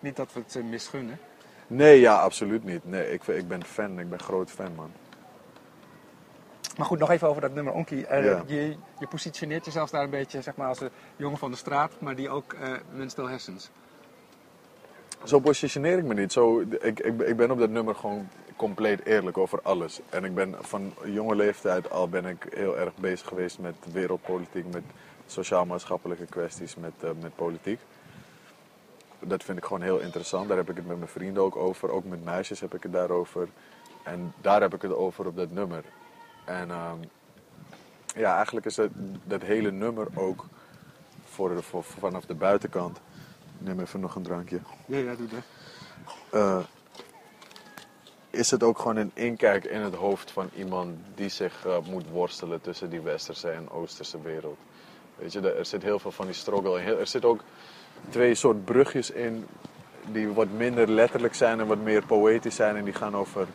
[0.00, 1.18] Niet dat we het misgunnen.
[1.66, 2.84] nee, ja, absoluut niet.
[2.84, 4.90] Nee, ik, ik ben fan, ik ben groot fan man.
[6.76, 8.06] Maar goed, nog even over dat nummer Onkie.
[8.08, 8.42] Ja.
[8.46, 12.00] je, je positioneert jezelf daar een beetje zeg maar, als een jongen van de straat,
[12.00, 13.70] maar die ook eh mens wel hersens.
[15.24, 16.32] Zo positioneer ik me niet.
[16.32, 20.00] Zo, ik, ik, ik ben op dat nummer gewoon compleet eerlijk over alles.
[20.10, 24.64] En ik ben van jonge leeftijd al ben ik heel erg bezig geweest met wereldpolitiek,
[24.72, 24.82] met
[25.26, 27.80] sociaal-maatschappelijke kwesties, met, eh, met politiek.
[29.18, 30.48] Dat vind ik gewoon heel interessant.
[30.48, 31.90] Daar heb ik het met mijn vrienden ook over.
[31.90, 33.48] Ook met meisjes heb ik het daarover.
[34.04, 35.84] En daar heb ik het over op dat nummer.
[36.44, 36.98] En ehm,
[38.16, 38.90] ja, eigenlijk is dat,
[39.24, 40.46] dat hele nummer ook
[41.24, 43.00] voor de, voor, vanaf de buitenkant.
[43.58, 44.60] Neem even nog een drankje.
[44.86, 45.42] Ja, ja, doe dat.
[46.30, 46.64] Eh,
[48.30, 52.08] is het ook gewoon een inkijk in het hoofd van iemand die zich eh, moet
[52.08, 54.58] worstelen tussen die westerse en oosterse wereld.
[55.16, 56.86] Weet je, er zit heel veel van die struggle in.
[56.86, 57.40] Er zit ook
[58.08, 59.46] twee soort brugjes in
[60.12, 62.76] die wat minder letterlijk zijn en wat meer poëtisch zijn.
[62.76, 63.46] En die gaan over,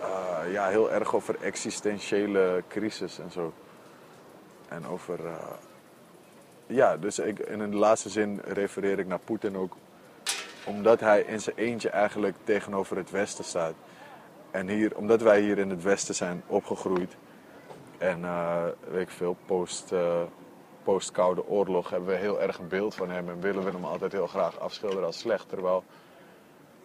[0.00, 3.52] eh, ja, heel erg over existentiële crisis en zo.
[4.68, 5.32] En over, eh,
[6.66, 9.76] ja, dus ik, in de laatste zin refereer ik naar Poetin ook
[10.66, 13.74] omdat hij in zijn eentje eigenlijk tegenover het Westen staat.
[14.50, 17.16] En hier, omdat wij hier in het Westen zijn opgegroeid.
[17.98, 20.22] En eh, weet ik veel, post, eh,
[20.82, 24.12] post-Koude Oorlog hebben we heel erg een beeld van hem en willen we hem altijd
[24.12, 25.48] heel graag afschilderen als slecht.
[25.48, 25.84] Terwijl,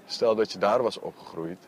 [0.05, 1.67] stel dat je daar was opgegroeid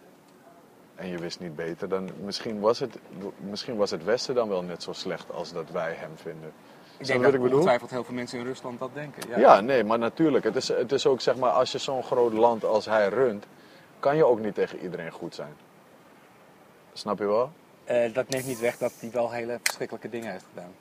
[0.96, 2.98] en je wist niet beter, dan misschien was het,
[3.38, 6.54] misschien was het Westen dan wel net zo slecht als dat wij hem vinden.
[6.98, 7.58] Ik denk dat ik bedoel?
[7.58, 9.30] ongetwijfeld heel veel mensen in Rusland dat denken.
[9.30, 9.38] Ja.
[9.38, 10.44] Ja, nee, maar natuurlijk.
[10.44, 13.46] Het is, het is ook zeg maar, als je zo'n groot land als hij runt,
[14.00, 15.54] kan je ook niet tegen iedereen goed zijn.
[16.94, 17.52] Snap je wel?
[17.84, 20.72] Eh, dat neemt niet weg dat hij wel hele verschrikkelijke dingen heeft gedaan.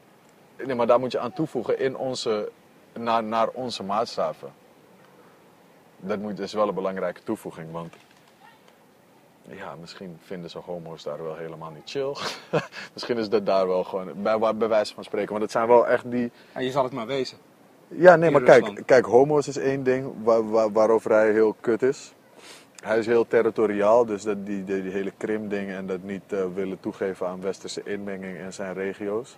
[0.67, 2.51] Nee, maar daar moet je aan toevoegen in onze,
[2.93, 4.53] naar, naar onze maatstaven.
[5.97, 7.95] Dat moet, is wel een belangrijke toevoeging, want
[9.43, 12.17] ja, misschien vinden ze homo's daar wel helemaal niet chill.
[12.95, 15.31] misschien is dat daar wel gewoon, bij, bij wijze van spreken.
[15.31, 17.39] Want het zijn wel echt die, En je zal het maar wezen.
[17.89, 21.83] Ja, nee, maar kijk, kijk, homo's is één ding waar, waar- waarover hij heel kut
[21.83, 22.13] is.
[22.83, 26.45] Hij is heel territoriaal, dus dat die, die, die hele Krim-ding en dat niet eh,
[26.55, 29.37] willen toegeven aan westerse inmenging in zijn regio's.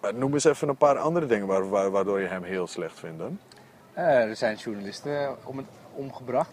[0.00, 2.98] Maar noem eens even een paar andere dingen waar, waar- waardoor je hem heel slecht
[2.98, 3.38] vindt dan.
[3.92, 6.52] Eh, er zijn journalisten om het, omgebracht.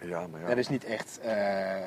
[0.00, 0.46] Ja, maar ja.
[0.48, 1.84] Er is niet echt eh,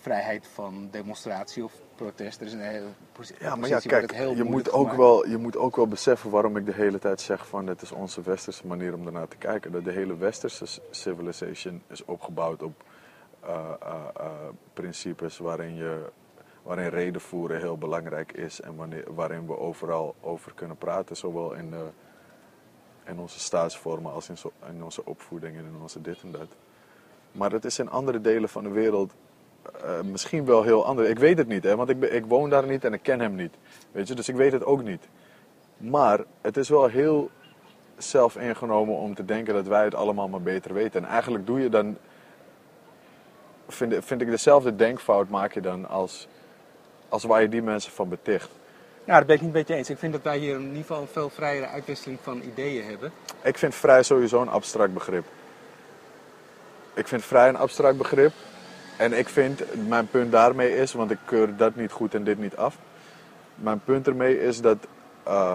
[0.00, 1.72] vrijheid van demonstratie of
[2.04, 2.40] protest.
[2.40, 2.86] Er is een hele
[3.38, 6.66] Ja, maar ja, kijk, je moet, ook wel, je moet ook wel beseffen waarom ik
[6.66, 9.72] de hele tijd zeg van het is onze westerse manier om ernaar te kijken.
[9.72, 12.82] Dat de hele westerse civilization is opgebouwd op
[13.40, 14.30] eh, eh, eh,
[14.72, 16.04] principes waarin, je,
[16.62, 21.16] waarin reden voeren heel belangrijk is en wanneer, waarin we overal over kunnen praten.
[21.16, 21.84] Zowel in, de,
[23.04, 26.48] in onze staatsvormen als in, zo- in onze opvoeding en in onze dit en dat.
[27.32, 29.12] Maar het is in andere delen van de wereld
[29.62, 31.08] eh, misschien wel heel anders.
[31.08, 33.34] Ik weet het niet, hè, want ik, ik woon daar niet en ik ken hem
[33.34, 33.54] niet.
[33.92, 35.08] Weet je, dus ik weet het ook niet.
[35.76, 37.30] Maar het is wel heel
[37.98, 41.04] zelfingenomen om te denken dat wij het allemaal maar beter weten.
[41.04, 41.96] En eigenlijk doe je dan,
[43.68, 46.28] vind, vind ik dezelfde denkfout maak je dan als,
[47.08, 48.50] als waar je die mensen van beticht.
[49.04, 49.90] Ja, dat ben ik niet met je eens.
[49.90, 53.12] Ik vind dat wij hier in ieder geval een veel vrijere uitwisseling van ideeën hebben.
[53.42, 55.24] Ik vind vrij sowieso een abstract begrip.
[56.94, 58.32] Ik vind vrij een abstract begrip.
[59.00, 62.38] En ik vind, mijn punt daarmee is, want ik keur dat niet goed en dit
[62.38, 62.78] niet af.
[63.54, 64.76] Mijn punt ermee is dat,
[65.22, 65.54] eh,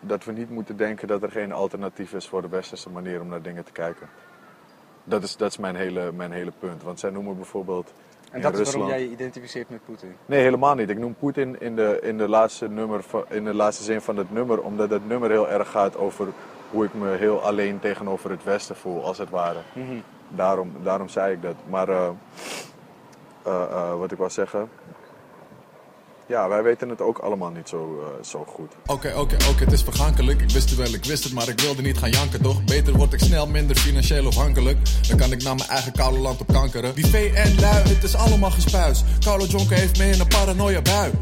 [0.00, 3.28] dat we niet moeten denken dat er geen alternatief is voor de westerse manier om
[3.28, 4.08] naar dingen te kijken.
[5.04, 6.82] Dat is, dat is mijn, hele, mijn hele punt.
[6.82, 7.92] Want zij noemen bijvoorbeeld.
[8.30, 8.76] En dat is Rusland...
[8.76, 10.16] waarom jij je identificeert met Poetin.
[10.26, 10.90] Nee, helemaal niet.
[10.90, 14.32] Ik noem Poetin in de, in, de laatste nummer, in de laatste zin van het
[14.32, 16.28] nummer, omdat het nummer heel erg gaat over
[16.70, 19.58] hoe ik me heel alleen tegenover het Westen voel, als het ware.
[20.28, 21.54] daarom, daarom zei ik dat.
[21.66, 22.10] Maar eh,
[23.48, 24.68] eh, eh, wat ik wou zeggen.
[26.26, 28.72] Ja, wij weten het ook allemaal niet zo, eh, zo goed.
[28.86, 30.40] Oké, oké, oké, het is vergankelijk.
[30.40, 32.64] Ik wist het wel, ik wist het, maar ik wilde niet gaan janken, toch?
[32.64, 34.78] Beter word ik snel minder financieel afhankelijk.
[35.08, 36.94] Dan kan ik naar mijn eigen koude land op kankeren.
[36.94, 39.04] Die VN-lui, het is allemaal gespuis.
[39.24, 41.12] Koude Jonker heeft me in een paranoia bui.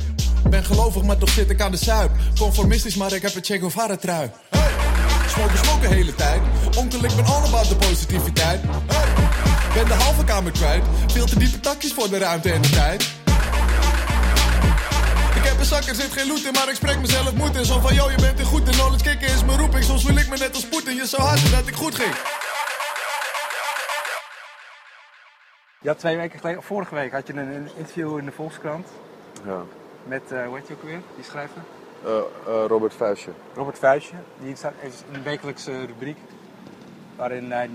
[0.48, 2.10] Ben gelovig, maar toch zit ik aan de zuip.
[2.38, 4.30] Conformistisch, maar ik heb een Che Guevara trui.
[4.50, 4.86] Hey!
[5.28, 6.40] Smoken, smoken hele tijd.
[6.78, 8.60] Onkel, ik ben all about de positiviteit.
[9.76, 10.84] Ben de halve kamer kwijt.
[11.06, 13.02] Veel te diepe takjes voor de ruimte en de tijd.
[15.36, 17.64] Ik heb een zak, er zit geen loot in, maar ik spreek mezelf moed in.
[17.64, 19.84] Zo van, yo, je bent er goed in, knowledge kicken is mijn roeping.
[19.84, 22.14] Soms wil ik me net als Poetin, je zou haten dat ik goed ging.
[25.84, 28.88] Had twee weken geleden, vorige week, had je een, interview in de Volkskrant
[29.44, 29.62] Ja.
[30.04, 31.62] met, eh hoe heet je ook weer, die schrijver?
[32.04, 32.22] Eh, eh,
[32.66, 33.30] Robert Vuistje.
[33.54, 34.14] Robert Vuijsje.
[34.38, 36.18] Die staat is een wekelijkse rubriek
[37.16, 37.68] waarin eh,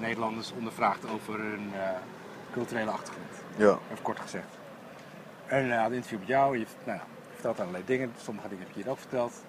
[0.00, 1.88] Nederlanders ondervraagt over hun eh,
[2.52, 3.28] culturele achtergrond.
[3.56, 3.78] Ja.
[3.92, 4.46] Even kort gezegd.
[5.46, 6.58] En hij had een interview met jou.
[6.58, 8.12] Je nou, je vertelt allerlei dingen.
[8.16, 9.44] Sommige dingen heb ik hier ook verteld.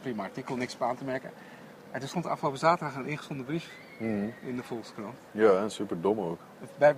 [0.00, 1.30] Prima artikel, niks op aan te merken.
[1.90, 4.28] En toen stond afgelopen zaterdag een ingezonden brief Mhm.
[4.42, 5.14] in de Volkskrant.
[5.30, 6.38] Ja, en super dom ook.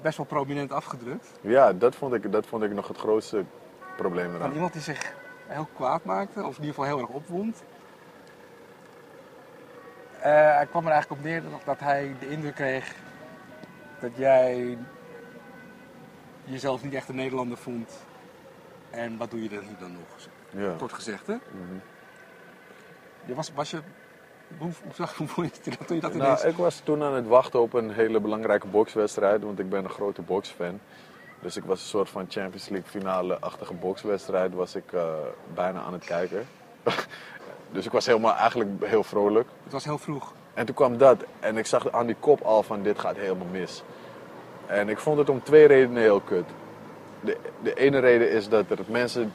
[0.03, 1.31] Best wel prominent afgedrukt.
[1.41, 3.45] Ja, dat vond ik, dat vond ik nog het grootste
[3.97, 4.53] probleem Van eraan.
[4.53, 5.15] iemand die zich
[5.47, 7.63] heel kwaad maakte, of in ieder geval heel erg opwond.
[10.23, 12.95] Eh, hij kwam er eigenlijk op neer dat, dat hij de indruk kreeg
[14.01, 14.79] dat jij
[16.45, 18.05] jezelf niet echt een Nederlander vond.
[18.91, 20.29] En wat doe je er nu dan nog?
[20.51, 20.75] Ja.
[20.79, 21.35] Kort gezegd, hè?
[21.35, 21.79] Mhm.
[23.25, 23.81] Je was, was je...
[24.59, 27.27] Hoe, hoe, zag, hoe je dat toen je dat Nou, ik was toen aan het
[27.27, 30.81] wachten op een hele belangrijke bokswedstrijd, want ik ben een grote boksfan.
[31.41, 35.15] Dus ik was een soort van Champions League finale-achtige bokswedstrijd, was ik eh,
[35.55, 36.47] bijna aan het kijken.
[37.73, 39.49] dus ik was helemaal eigenlijk heel vrolijk.
[39.63, 40.33] Het was heel vroeg.
[40.55, 43.47] En toen kwam dat en ik zag aan die kop al van dit gaat helemaal
[43.51, 43.83] mis.
[44.67, 46.45] En ik vond het om twee redenen heel kut.
[47.21, 49.33] De, de ene reden is dat er mensen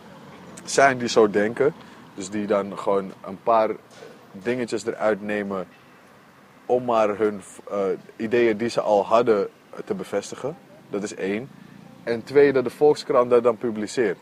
[0.63, 1.73] zijn die zo denken.
[2.13, 3.69] Dus die dan gewoon een paar
[4.31, 5.67] dingetjes eruit nemen
[6.65, 7.79] om maar hun eh,
[8.15, 9.49] ideeën die ze al hadden
[9.85, 10.57] te bevestigen.
[10.89, 11.49] Dat is één.
[12.03, 14.17] En twee, dat de Volkskrant dat dan publiceert.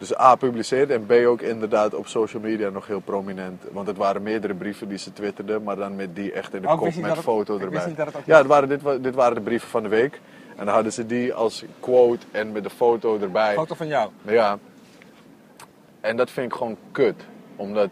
[0.00, 3.62] Dus A, publiceerde en B, ook inderdaad op social media nog heel prominent.
[3.72, 6.68] Want het waren meerdere brieven die ze twitterden, maar dan met die echt in de
[6.68, 7.82] Oh, kop met het- foto erbij.
[7.96, 10.20] het ja, het waren, dit, dit waren de brieven van de week.
[10.56, 13.54] En dan hadden ze die als quote en met de foto erbij.
[13.54, 14.10] Foto van jou.
[14.22, 14.58] Ja.
[16.00, 17.22] En dat vind ik gewoon kut.
[17.56, 17.90] Omdat.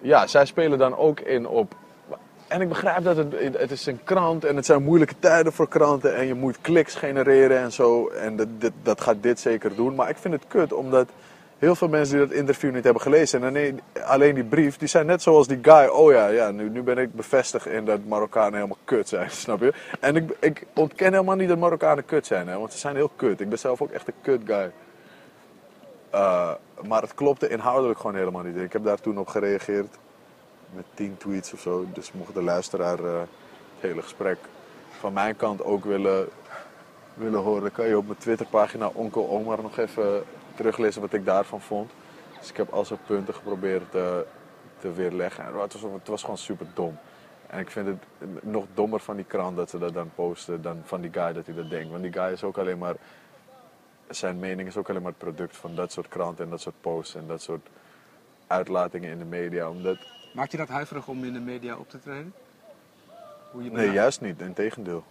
[0.00, 1.74] Ja, zij spelen dan ook in op.
[2.48, 5.68] En ik begrijp dat het, het is een krant en het zijn moeilijke tijden voor
[5.68, 6.16] kranten.
[6.16, 8.08] En je moet kliks genereren en zo.
[8.08, 8.48] En dat,
[8.82, 9.94] dat, gaat dit zeker doen.
[9.94, 11.08] Maar ik vind het kut omdat
[11.58, 13.42] heel veel mensen die dat interview niet hebben gelezen.
[13.42, 15.86] En alleen, alleen die brief, die zijn net zoals die guy.
[15.86, 19.30] Oh ja, ja nu, nu ben ik bevestigd in dat Marokkanen helemaal kut zijn.
[19.44, 19.72] Snap je?
[20.00, 22.48] En ik, ik ontken helemaal niet dat Marokkanen kut zijn.
[22.48, 23.40] Hè, want ze zijn heel kut.
[23.40, 24.70] Ik ben zelf ook echt een kut guy.
[26.14, 26.50] Uh,
[26.86, 28.56] maar het klopte inhoudelijk gewoon helemaal niet.
[28.56, 29.96] Ik heb daar toen op gereageerd
[30.74, 31.86] met 10 tweets of zo.
[31.92, 33.28] Dus mocht de luisteraar uh, het
[33.80, 34.38] hele gesprek
[34.98, 36.28] van mijn kant ook willen,
[37.14, 41.60] willen horen, kan je op mijn Twitterpagina Onkel Omar nog even teruglezen wat ik daarvan
[41.60, 41.90] vond.
[42.38, 44.26] Dus ik heb al zijn punten geprobeerd te,
[44.78, 45.44] te weerleggen.
[45.44, 46.98] En het, was, het was gewoon super dom.
[47.46, 48.04] En ik vind het
[48.42, 51.46] nog dommer van die krant dat ze dat dan posten dan van die guy dat
[51.46, 51.90] hij dat denkt.
[51.90, 52.96] Want die guy is ook alleen maar
[54.08, 56.80] zijn mening is ook alleen maar het product van dat soort kranten en dat soort
[56.80, 57.68] posts en dat soort
[58.46, 59.68] uitlatingen in de media.
[59.68, 59.98] Omdat...
[60.36, 62.34] Maakt je dat huiverig om in de media op te treden?
[63.52, 64.40] Hoe je nee, juist niet.
[64.40, 65.04] Integendeel.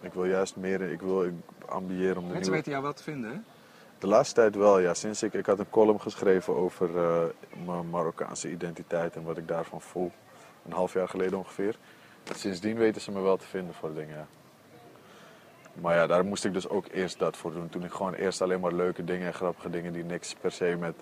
[0.00, 1.32] Ik wil juist meer, ik wil ik
[1.66, 2.50] ambieer om de Mensen nieuwe...
[2.50, 3.36] weten jou wel te vinden, hè?
[3.98, 4.94] De laatste tijd wel, ja.
[4.94, 7.22] Sinds ik, ik had een column geschreven over uh,
[7.64, 10.12] mijn Marokkaanse identiteit en wat ik daarvan voel.
[10.66, 11.76] Een half jaar geleden ongeveer.
[12.24, 14.26] En sindsdien weten ze me wel te vinden voor dingen, ja.
[15.74, 17.68] Maar ja, daar moest ik dus ook eerst dat voor doen.
[17.68, 20.76] Toen ik gewoon eerst alleen maar leuke dingen en grappige dingen die niks per se
[20.78, 20.94] met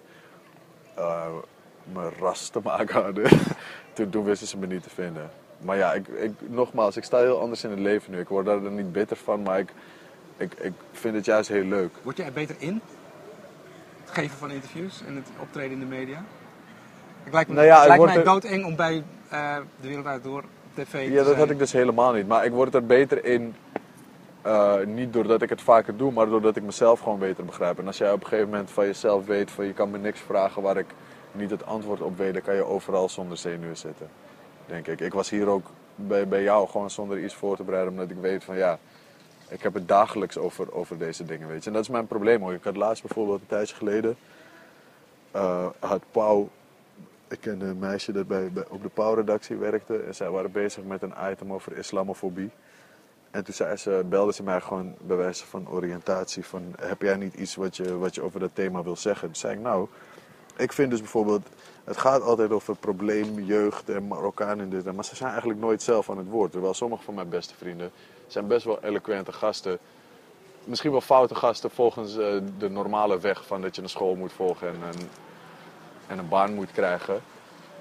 [0.98, 1.26] uh,
[1.92, 3.28] mijn ras te maken hadden.
[3.94, 5.30] toen, toen wisten ze me niet te vinden.
[5.58, 8.20] Maar ja, ik, ik, nogmaals, ik sta heel anders in het leven nu.
[8.20, 9.72] Ik word daar niet bitter van, maar ik,
[10.36, 11.90] ik, ik vind het juist heel leuk.
[12.02, 12.80] Word je er beter in?
[14.00, 16.24] Het geven van interviews en het optreden in de media?
[17.24, 18.24] Ik lijkt me, nou ja, het lijkt mij er...
[18.24, 21.38] doodeng om bij uh, De Wereld Uit Door tv te Ja, dat zijn.
[21.38, 22.28] had ik dus helemaal niet.
[22.28, 23.54] Maar ik word er beter in
[24.46, 27.78] uh, niet doordat ik het vaker doe, maar doordat ik mezelf gewoon beter begrijp.
[27.78, 30.20] En als jij op een gegeven moment van jezelf weet, van je kan me niks
[30.20, 30.86] vragen waar ik
[31.32, 34.08] niet het antwoord op weet, dan kan je overal zonder zenuwen zitten.
[34.66, 35.00] Denk ik.
[35.00, 38.16] Ik was hier ook bij, bij jou gewoon zonder iets voor te bereiden, omdat ik
[38.16, 38.78] weet van ja,
[39.48, 41.66] ik heb het dagelijks over, over deze dingen, weet je.
[41.66, 42.52] En dat is mijn probleem hoor.
[42.52, 44.16] Ik had laatst bijvoorbeeld een tijdje geleden,
[45.34, 46.48] uh, had Pauw,
[47.28, 51.02] ik ken een meisje dat bij, op de Pauw-redactie werkte, en zij waren bezig met
[51.02, 52.50] een item over islamofobie.
[53.30, 57.16] En toen zei ze, belde ze mij gewoon bij wijze van oriëntatie van heb jij
[57.16, 59.26] niet iets wat je, wat je over dat thema wil zeggen?
[59.26, 59.88] Toen zei ik nou,
[60.56, 61.48] ik vind dus bijvoorbeeld,
[61.84, 64.92] het gaat altijd over probleem, jeugd en Marokkaan en dit.
[64.92, 66.52] Maar ze zijn eigenlijk nooit zelf aan het woord.
[66.52, 67.90] Terwijl sommige van mijn beste vrienden
[68.26, 69.78] zijn best wel eloquente gasten.
[70.64, 74.32] Misschien wel foute gasten volgens uh, de normale weg van dat je een school moet
[74.32, 75.08] volgen en een,
[76.06, 77.22] en een baan moet krijgen.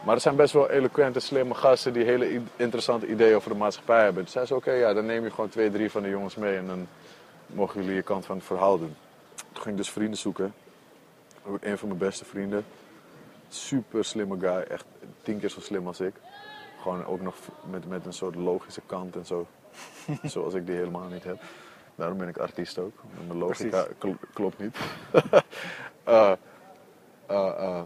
[0.04, 4.04] Maar er zijn best wel eloquente, slimme gasten die hele interessante ideeën over de maatschappij
[4.04, 4.24] hebben.
[4.24, 6.58] Dus zei ze, oké, ja, dan neem je gewoon twee, drie van de jongens mee
[6.58, 6.88] en dan
[7.46, 8.96] mogen jullie je kant van het verhaal doen.
[9.36, 10.54] Toen ging ik dus vrienden zoeken.
[11.46, 12.66] Ook een van mijn beste vrienden.
[13.50, 14.86] Super slimme guy, echt
[15.22, 16.14] tien keer zo slim als ik.
[16.82, 17.36] Gewoon ook nog
[17.70, 19.48] met, met een soort logische kant en zo.
[20.24, 21.42] Zoals ik die helemaal niet heb.
[21.96, 22.94] Daarom ben ik artiest ook.
[23.28, 24.78] Mijn logica kl klopt niet.
[26.08, 26.32] uh,
[27.32, 27.82] uh,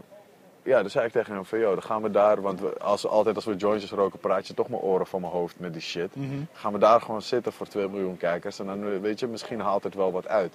[0.62, 3.06] ja, dus zei ik tegen hem van, joh, dan gaan we daar, want we, als,
[3.06, 5.82] altijd als we jointjes roken, praat je toch mijn oren van mijn hoofd met die
[5.82, 6.16] shit.
[6.16, 6.24] Mhm.
[6.24, 6.46] Mm -hmm.
[6.52, 9.84] Gaan we daar gewoon zitten voor 2 miljoen kijkers en dan, weet je, misschien haalt
[9.84, 10.54] het wel wat uit.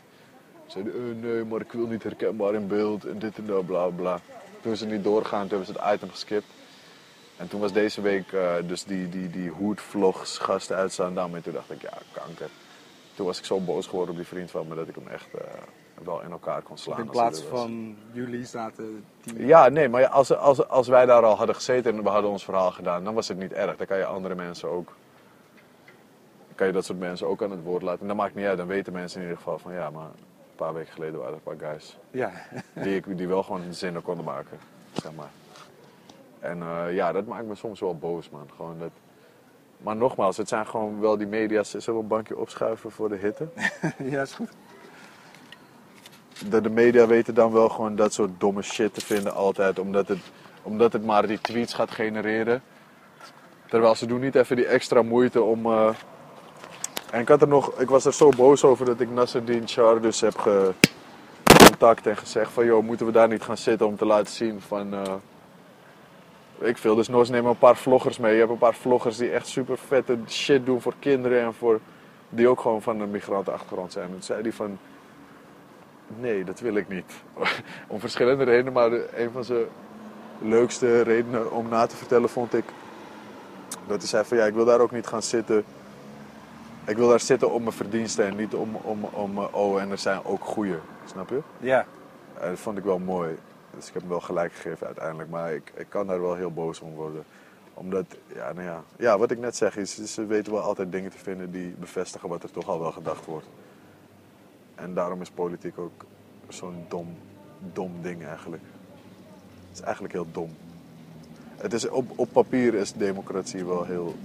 [0.71, 3.65] Ze zeiden, uh, nee, maar ik wil niet herkenbaar in beeld en dit en dat,
[3.65, 4.19] bla bla.
[4.61, 6.45] Toen ze niet doorgaan, toen hebben ze het item geskipt.
[7.37, 11.41] En toen was deze week uh, dus die, die, die hoedvlogs gasten uit Zaandam en
[11.41, 12.49] toen dacht ik, ja, kanker.
[13.15, 15.27] Toen was ik zo boos geworden op die vriend van me dat ik hem echt
[15.35, 15.41] uh,
[16.03, 16.99] wel in elkaar kon slaan.
[16.99, 19.45] In plaats van jullie zaten tien...
[19.45, 22.43] Ja, nee, maar als, als, als wij daar al hadden gezeten en we hadden ons
[22.43, 23.77] verhaal gedaan, dan was het niet erg.
[23.77, 24.95] Dan kan je andere mensen ook,
[26.55, 28.01] kan je dat soort mensen ook aan het woord laten.
[28.01, 30.09] En dat maakt niet uit, dan weten mensen in ieder geval van ja, maar
[30.61, 31.97] paar weken geleden waren er een paar guys.
[32.11, 32.31] Ja.
[32.73, 34.57] die, ik, die wel gewoon zinnen konden maken,
[34.93, 35.29] zeg maar.
[36.39, 38.49] En uh, ja, dat maakt me soms wel boos, man.
[38.55, 38.91] Gewoon dat...
[39.77, 41.69] Maar nogmaals, het zijn gewoon wel die media's.
[41.69, 43.47] Zullen we een bankje opschuiven voor de hitte?
[44.13, 44.49] ja, is goed.
[46.49, 49.79] De, de, media weten dan wel gewoon dat soort domme shit te vinden altijd.
[49.79, 50.19] Omdat het,
[50.61, 52.61] omdat het maar die tweets gaat genereren.
[53.67, 55.65] Terwijl ze doen niet even die extra moeite om...
[55.65, 55.89] Uh...
[57.11, 60.01] En ik, had er nog, ik was er zo boos over dat ik Nasreddin Char
[60.01, 62.65] dus heb gecontact en gezegd van...
[62.65, 64.93] joh, moeten we daar niet gaan zitten om te laten zien van...
[64.93, 65.01] Uh...
[66.59, 68.33] Ik veel, dus Nos neem een paar vloggers mee.
[68.33, 71.79] Je hebt een paar vloggers die echt super vette shit doen voor kinderen en voor...
[72.29, 74.05] Die ook gewoon van een migrantenachtergrond zijn.
[74.05, 74.79] En toen zei die van...
[76.19, 77.11] Nee, dat wil ik niet.
[77.87, 79.65] om verschillende redenen, maar een van zijn
[80.41, 82.65] leukste redenen om na te vertellen vond ik
[83.87, 85.63] dat hij zei van ja, ik wil daar ook niet gaan zitten.
[86.91, 89.91] Ik wil daar zitten om mijn verdiensten en niet om, om, om eh, oh en
[89.91, 90.75] er zijn ook goeie,
[91.05, 91.41] snap je?
[91.59, 91.85] Ja.
[92.39, 93.37] En dat vond ik wel mooi.
[93.75, 96.51] Dus ik heb hem wel gelijk gegeven uiteindelijk, maar ik, ik kan daar wel heel
[96.51, 97.23] boos om worden.
[97.73, 100.91] Omdat, ja, nou ja, ja wat ik net zeg is, is, ze weten wel altijd
[100.91, 103.47] dingen te vinden die bevestigen wat er toch al wel gedacht wordt.
[104.75, 106.05] En daarom is politiek ook
[106.47, 107.17] zo'n dom,
[107.73, 108.63] dom ding eigenlijk.
[109.69, 110.55] Het is eigenlijk heel dom.
[111.57, 114.15] Het is, op, op papier is democratie wel heel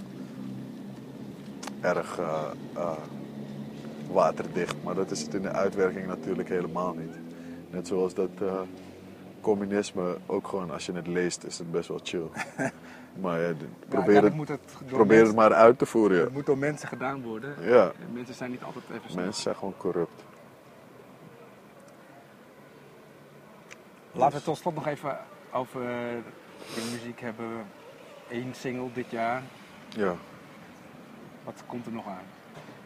[1.86, 2.42] erg eh,
[2.74, 2.92] eh,
[4.10, 7.18] waterdicht, maar dat is het in de uitwerking natuurlijk helemaal niet.
[7.70, 8.60] Net zoals dat eh,
[9.40, 12.26] communisme ook gewoon, als je het leest, is het best wel chill.
[13.22, 13.52] maar ja,
[13.88, 16.20] probeer, het, moet het, maar uit te voeren.
[16.20, 17.54] het moet door mensen gedaan worden.
[17.60, 17.92] Ja.
[18.00, 19.24] En Mensen zijn niet altijd even snel.
[19.24, 20.24] Mensen zijn gewoon corrupt.
[24.12, 25.18] Laten we tot slot nog even
[25.52, 25.80] over
[26.74, 27.46] de muziek hebben.
[28.28, 29.42] Eén single dit jaar.
[29.88, 30.14] Ja.
[31.46, 32.24] Wat komt er nog aan?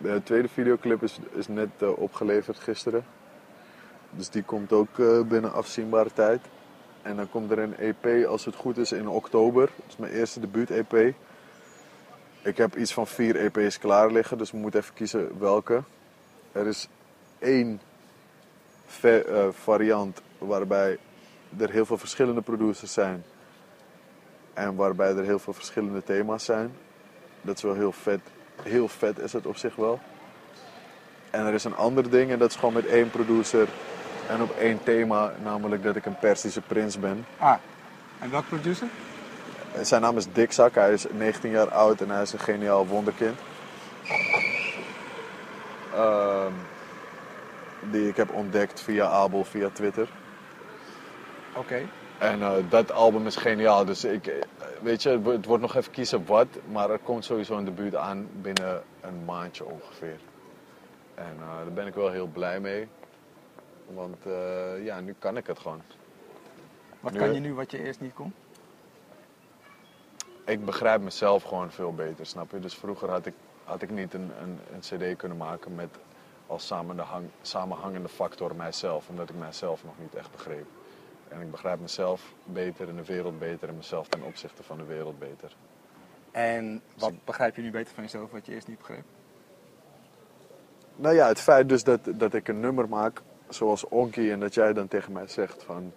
[0.02, 3.04] De tweede videoclip is, is net eh, opgeleverd gisteren.
[4.10, 6.40] Dus die komt ook eh, binnen afzienbare tijd.
[7.02, 9.70] En dan komt er een EP, als het goed is, in oktober.
[9.76, 11.14] Dat is mijn eerste debuut-EP.
[12.42, 15.82] Ik heb iets van vier EP's klaar liggen, dus we moeten even kiezen welke.
[16.52, 16.88] Er is
[17.38, 17.80] één
[19.00, 20.98] eh, variant waarbij
[21.58, 23.24] er heel veel verschillende producers zijn.
[24.54, 26.72] En waarbij er heel veel verschillende thema's zijn.
[27.40, 28.20] Dat is wel heel vet.
[28.62, 30.00] Heel vet is het op zich wel.
[31.30, 33.68] En er is een ander ding en dat is gewoon met één producer
[34.28, 37.26] en op één thema, namelijk dat ik een Persische prins ben.
[37.38, 37.56] Ah,
[38.18, 38.86] en welk producer?
[39.74, 42.38] En Zijn naam is Dick Zak, hij is 19 jaar oud en hij is een
[42.38, 43.38] geniaal wonderkind.
[45.94, 46.52] Ehm,
[47.90, 50.08] die ik heb ontdekt via Abel, via Twitter.
[51.54, 51.88] Oké.
[52.20, 53.84] En eh, dat album is geniaal.
[53.84, 54.42] Dus ik, eh,
[54.82, 56.46] weet je, het wo- het wordt nog even kiezen wat.
[56.70, 60.18] Maar er komt sowieso een debuut aan binnen een maandje ongeveer.
[61.14, 62.88] En eh, daar ben ik wel heel blij mee.
[63.94, 64.16] Want
[64.82, 65.82] ja, nu kan ik het gewoon.
[67.00, 68.32] Wat Nu- kan je nu wat je eerst niet kon?
[70.44, 72.58] Ik begrijp mezelf gewoon veel beter, snap je?
[72.58, 75.88] Dus vroeger had ik, had ik niet een, een, een cd kunnen maken met
[76.46, 79.08] als samenhang, samenhangende factor mijzelf.
[79.08, 80.66] Omdat ik mijzelf nog niet echt begreep.
[81.30, 84.84] En ik begrijp mezelf beter en de wereld beter en mezelf ten opzichte van de
[84.84, 85.56] wereld beter.
[86.30, 89.04] En wat begrijp je nu beter van jezelf wat je eerst niet begreep?
[90.96, 94.54] Nou ja, het feit dus dat, dat ik een nummer maak zoals Onky en dat
[94.54, 95.92] jij dan tegen mij zegt van...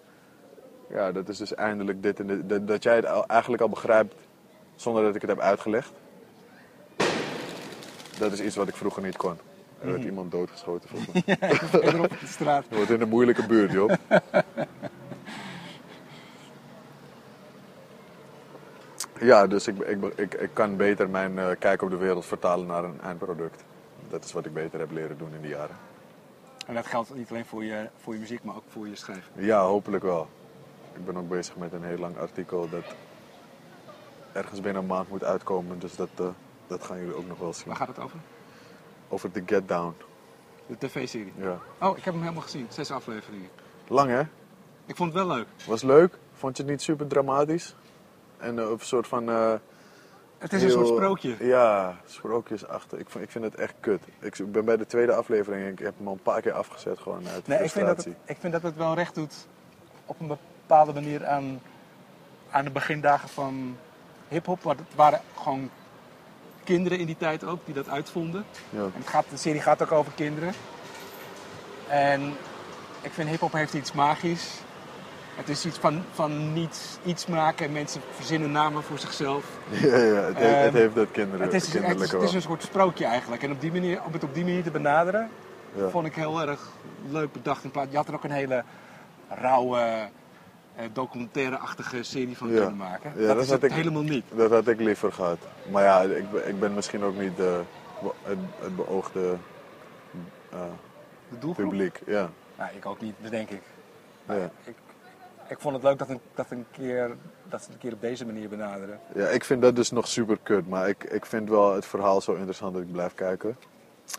[0.89, 2.49] Ja, dat is dus eindelijk dit en dit.
[2.49, 4.15] Dat, dat jij het al- eigenlijk al begrijpt
[4.75, 5.91] zonder dat ik het heb uitgelegd.
[8.19, 9.37] Dat is iets wat ik vroeger niet kon.
[9.81, 11.55] Er werd iemand doodgeschoten volgens mij.
[11.55, 12.65] Verderop op de straat.
[12.69, 13.91] Je wordt in een moeilijke buurt, joh.
[19.23, 22.67] Ja, dus ik, ik, ik, ik kan beter mijn eh, kijk op de wereld vertalen
[22.67, 23.63] naar een eindproduct.
[24.09, 25.75] Dat is wat ik beter heb leren doen in die jaren.
[26.67, 29.31] En dat geldt niet alleen voor je, voor je muziek, maar ook voor je schrijven.
[29.35, 30.27] Ja, hopelijk wel.
[30.93, 32.83] Ik ben ook bezig met een heel lang artikel dat
[34.31, 35.79] ergens binnen een maand moet uitkomen.
[35.79, 36.25] Dus dat, eh,
[36.67, 37.67] dat gaan jullie ook nog wel zien.
[37.67, 38.19] Waar gaat het over?
[39.09, 39.93] Over de Get Down.
[40.67, 41.33] De tv-serie.
[41.35, 41.59] Ja.
[41.79, 42.65] Oh, ik heb hem helemaal gezien.
[42.69, 43.49] Zes afleveringen.
[43.87, 44.21] Lang hè?
[44.85, 45.47] Ik vond het wel leuk.
[45.67, 46.17] Was leuk?
[46.33, 47.75] Vond je het niet super dramatisch?
[48.43, 49.29] En een soort van...
[49.29, 49.53] eh,
[50.37, 51.35] Het is een soort sprookje.
[51.39, 52.99] Ja, sprookjesachtig.
[52.99, 54.01] Ik vind, ik vind het echt kut.
[54.19, 56.99] Ik ben bij de tweede aflevering en ik heb hem al een paar keer afgezet
[56.99, 59.47] gewoon uit Nee, ik vind, dat het, ik vind dat het wel recht doet
[60.05, 61.61] op een bepaalde manier aan,
[62.51, 63.77] aan de begindagen van
[64.27, 64.61] hip-hop.
[64.63, 65.69] Want het waren gewoon
[66.63, 68.45] kinderen in die tijd ook die dat uitvonden.
[68.69, 68.79] Ja.
[68.83, 70.53] En het gaat, de serie gaat ook over kinderen.
[71.87, 72.33] En
[73.01, 74.61] ik vind hip-hop heeft iets magisch.
[75.35, 79.45] Het is iets van, van niets, iets maken en mensen verzinnen namen voor zichzelf.
[79.81, 82.33] Ja, ja het, heeft, het Ehm, heeft dat kinderen, Het is, het, is, het is
[82.33, 83.43] een soort sprookje eigenlijk.
[83.43, 85.29] En op die manier, om het op die manier te benaderen,
[85.75, 85.89] Ja.
[85.89, 86.69] vond ik heel erg
[87.09, 87.63] leuk bedacht.
[87.63, 88.63] In plaats, je had er ook een hele
[89.29, 90.09] rauwe,
[90.75, 92.55] eh, documentaire-achtige serie van Ja.
[92.55, 93.11] kunnen maken.
[93.15, 94.25] Ja, dat dat is had ik- helemaal niet.
[94.35, 95.37] Dat had ik liever gehad.
[95.71, 97.61] Maar ja, ik, ben- ik ben misschien ook niet de,
[98.23, 99.35] het, het beoogde
[100.51, 100.59] eh,
[101.29, 101.69] De doelgroep?
[101.69, 101.99] publiek.
[102.05, 102.29] Ja.
[102.57, 103.61] Nou, ik ook niet, dat denk ik.
[104.27, 104.49] Ja.
[104.63, 104.75] ik.
[105.47, 107.15] Ik vond het leuk dat, een, dat, een keer,
[107.49, 108.99] dat ze het een keer op deze manier benaderen.
[109.15, 110.67] ja, ik vind dat dus nog super kut.
[110.67, 113.57] Maar ik, ik vind wel het verhaal zo interessant dat ik blijf kijken.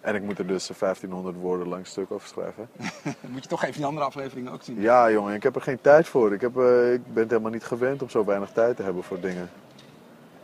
[0.00, 2.68] En ik moet er dus 1500 woorden lang stuk over schrijven.
[3.32, 4.80] Moet je toch even die andere afleveringen ook zien.
[4.80, 6.32] Ja, jongen, ik heb er geen tijd voor.
[6.32, 9.02] Ik, heb, eh, ik ben het helemaal niet gewend om zo weinig tijd te hebben
[9.02, 9.50] voor dingen.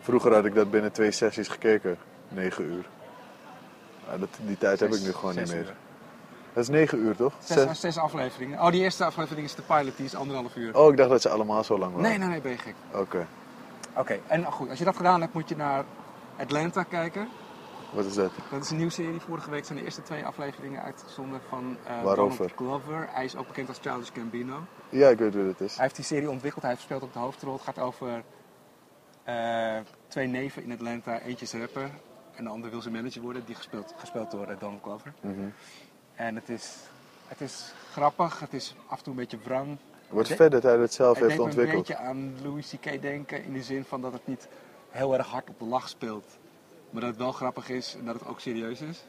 [0.00, 2.88] Vroeger had ik dat binnen twee sessies gekeken, 9 uur.
[4.18, 5.58] Dat, die tijd heb ik nu gewoon niet meer.
[5.58, 5.74] uur.
[6.52, 7.32] Dat is 9 uur toch?
[7.38, 8.60] Zes, Zes- zes afleveringen.
[8.60, 10.76] Oh, die eerste aflevering is de pilot, die is anderhalf uur.
[10.78, 12.08] Oh, ik dacht dat ze allemaal zo lang waren.
[12.08, 12.74] Nee, nee, nee, ben je gek.
[12.94, 13.26] Oké,
[13.96, 15.84] Oké, en goed, als je dat gedaan hebt, moet je naar
[16.38, 17.28] Atlanta kijken.
[17.92, 18.30] wat is dat?
[18.50, 19.20] Dat is een nieuwe serie.
[19.20, 22.36] Vorige week zijn de eerste twee afleveringen uitgezonden van eh Waarover?
[22.36, 23.08] Donald Glover.
[23.10, 24.62] Hij is ook bekend als Childish Gambino.
[24.88, 25.74] Ja, ik weet wie het is.
[25.74, 27.52] Hij heeft die serie ontwikkeld, hij speelt ook de hoofdrol.
[27.52, 28.22] Het gaat over
[29.24, 29.76] eh,
[30.08, 31.20] twee neven in Atlanta.
[31.20, 31.90] Eentje is rapper
[32.34, 33.42] en de ander wil zijn manager worden.
[33.46, 35.12] Die gespeeld, gespeeld door eh, Donald Glover.
[35.20, 35.34] Mhm.
[36.20, 36.72] En het is,
[37.28, 39.76] het is grappig, het is af en toe een beetje wrang.
[40.08, 41.86] Wat Het vet dat hij het zelf heeft deed me een ontwikkeld.
[41.86, 43.02] beetje aan Louis C.K.
[43.02, 44.48] denken in de zin van dat het niet
[44.90, 46.26] heel erg hard op de lach speelt.
[46.90, 49.04] Maar dat het wel grappig is en dat het ook serieus is.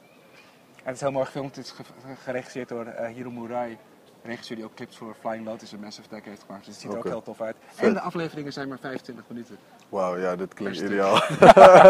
[0.76, 1.56] En het is heel mooi gefilmd.
[1.56, 1.84] Het is ge-
[2.24, 3.78] geregisseerd door eh, Hiro Murai.
[4.24, 6.66] Regisseur die ook clips voor Flying Lotus en Massive Attack heeft gemaakt.
[6.66, 7.56] Dus het ziet er ook heel tof uit.
[7.68, 7.88] Vet.
[7.88, 9.58] En de afleveringen zijn maar 25 minuten.
[9.90, 10.90] Wauw, ja, dit klinkt stuk.
[10.90, 11.20] ideaal.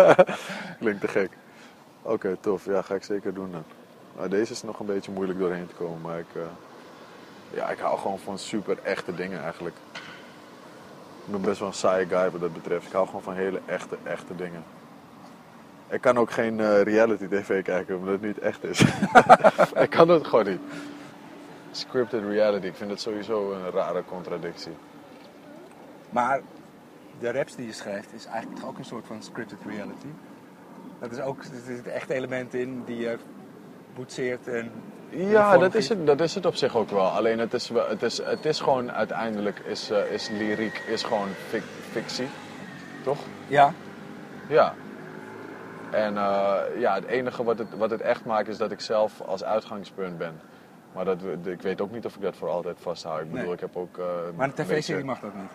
[0.79, 1.29] klinkt te gek.
[2.01, 2.65] Oké, tof.
[2.65, 3.63] Ja, ga ik zeker doen dan.
[4.15, 6.41] Nou, deze is nog een beetje moeilijk doorheen te komen, maar ik, eh,
[7.53, 9.75] ja, ik hou gewoon van super echte dingen eigenlijk.
[11.25, 12.85] Ik ben best wel een saaie guy wat dat betreft.
[12.85, 14.63] Ik hou gewoon van hele echte, echte dingen.
[15.89, 18.79] Ik kan ook geen eh, reality tv kijken omdat het niet echt is.
[19.85, 20.61] ik kan dat gewoon niet.
[21.71, 24.71] Scripted reality, ik vind het sowieso een rare contradictie.
[26.09, 26.41] Maar
[27.19, 30.07] de raps die je schrijft is eigenlijk toch ook een soort van scripted reality.
[30.99, 33.17] Dat is ook, er zitten echte elementen in die je
[33.95, 34.71] boetseert en...
[35.09, 37.05] Ja, dat is, het, dat is het op zich ook wel.
[37.07, 41.27] Alleen het is, het is, het is gewoon uiteindelijk is, eh, is lyriek is gewoon
[41.49, 42.27] fic- fictie.
[43.03, 43.17] Toch?
[43.47, 43.73] Ja,
[44.47, 44.73] Ja.
[45.91, 49.21] En eh, ja, het enige wat het, wat het echt maakt is dat ik zelf
[49.21, 50.39] als uitgangspunt ben.
[50.93, 53.21] Maar dat, ik weet ook niet of ik dat voor altijd vasthoud.
[53.21, 53.53] Ik bedoel, Nee.
[53.53, 53.97] ik heb ook...
[53.97, 55.51] eh, maar een tv-serie mag dat niet.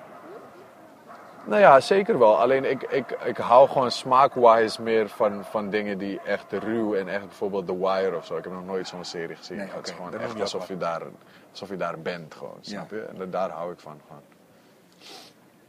[1.46, 2.40] Nou ja, zeker wel.
[2.40, 7.08] Alleen ik, ik, ik hou gewoon smaakwise meer van, van dingen die echt ruw en
[7.08, 8.36] echt bijvoorbeeld The Wire of zo.
[8.36, 9.56] Ik heb nog nooit zo'n serie gezien.
[9.56, 11.02] Nee, het is gewoon dat echt alsof je, daar,
[11.50, 12.68] alsof je daar bent gewoon, Ja.
[12.70, 13.00] snap je?
[13.18, 14.00] En daar hou ik van.
[14.06, 14.22] Gewoon.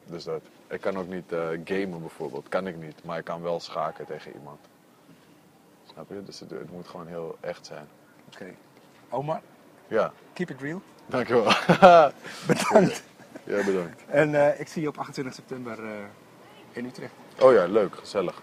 [0.06, 0.42] Dus dat.
[0.68, 3.04] Ik kan ook niet eh, gamen bijvoorbeeld, kan ik niet.
[3.04, 4.60] Maar ik kan wel schaken tegen iemand.
[5.92, 6.24] Snap je?
[6.24, 7.88] Dus het, het moet gewoon heel echt zijn.
[8.34, 8.46] Oké.
[9.10, 9.42] Omar,
[9.88, 10.82] Ja, keep it real.
[11.06, 11.44] dankjewel.
[12.48, 13.04] Bedankt.
[13.44, 14.04] Ja, bedankt.
[14.08, 15.92] En eh, ik zie je op 28 september eh,
[16.72, 17.14] in Utrecht.
[17.40, 18.42] Oh ja, leuk, gezellig.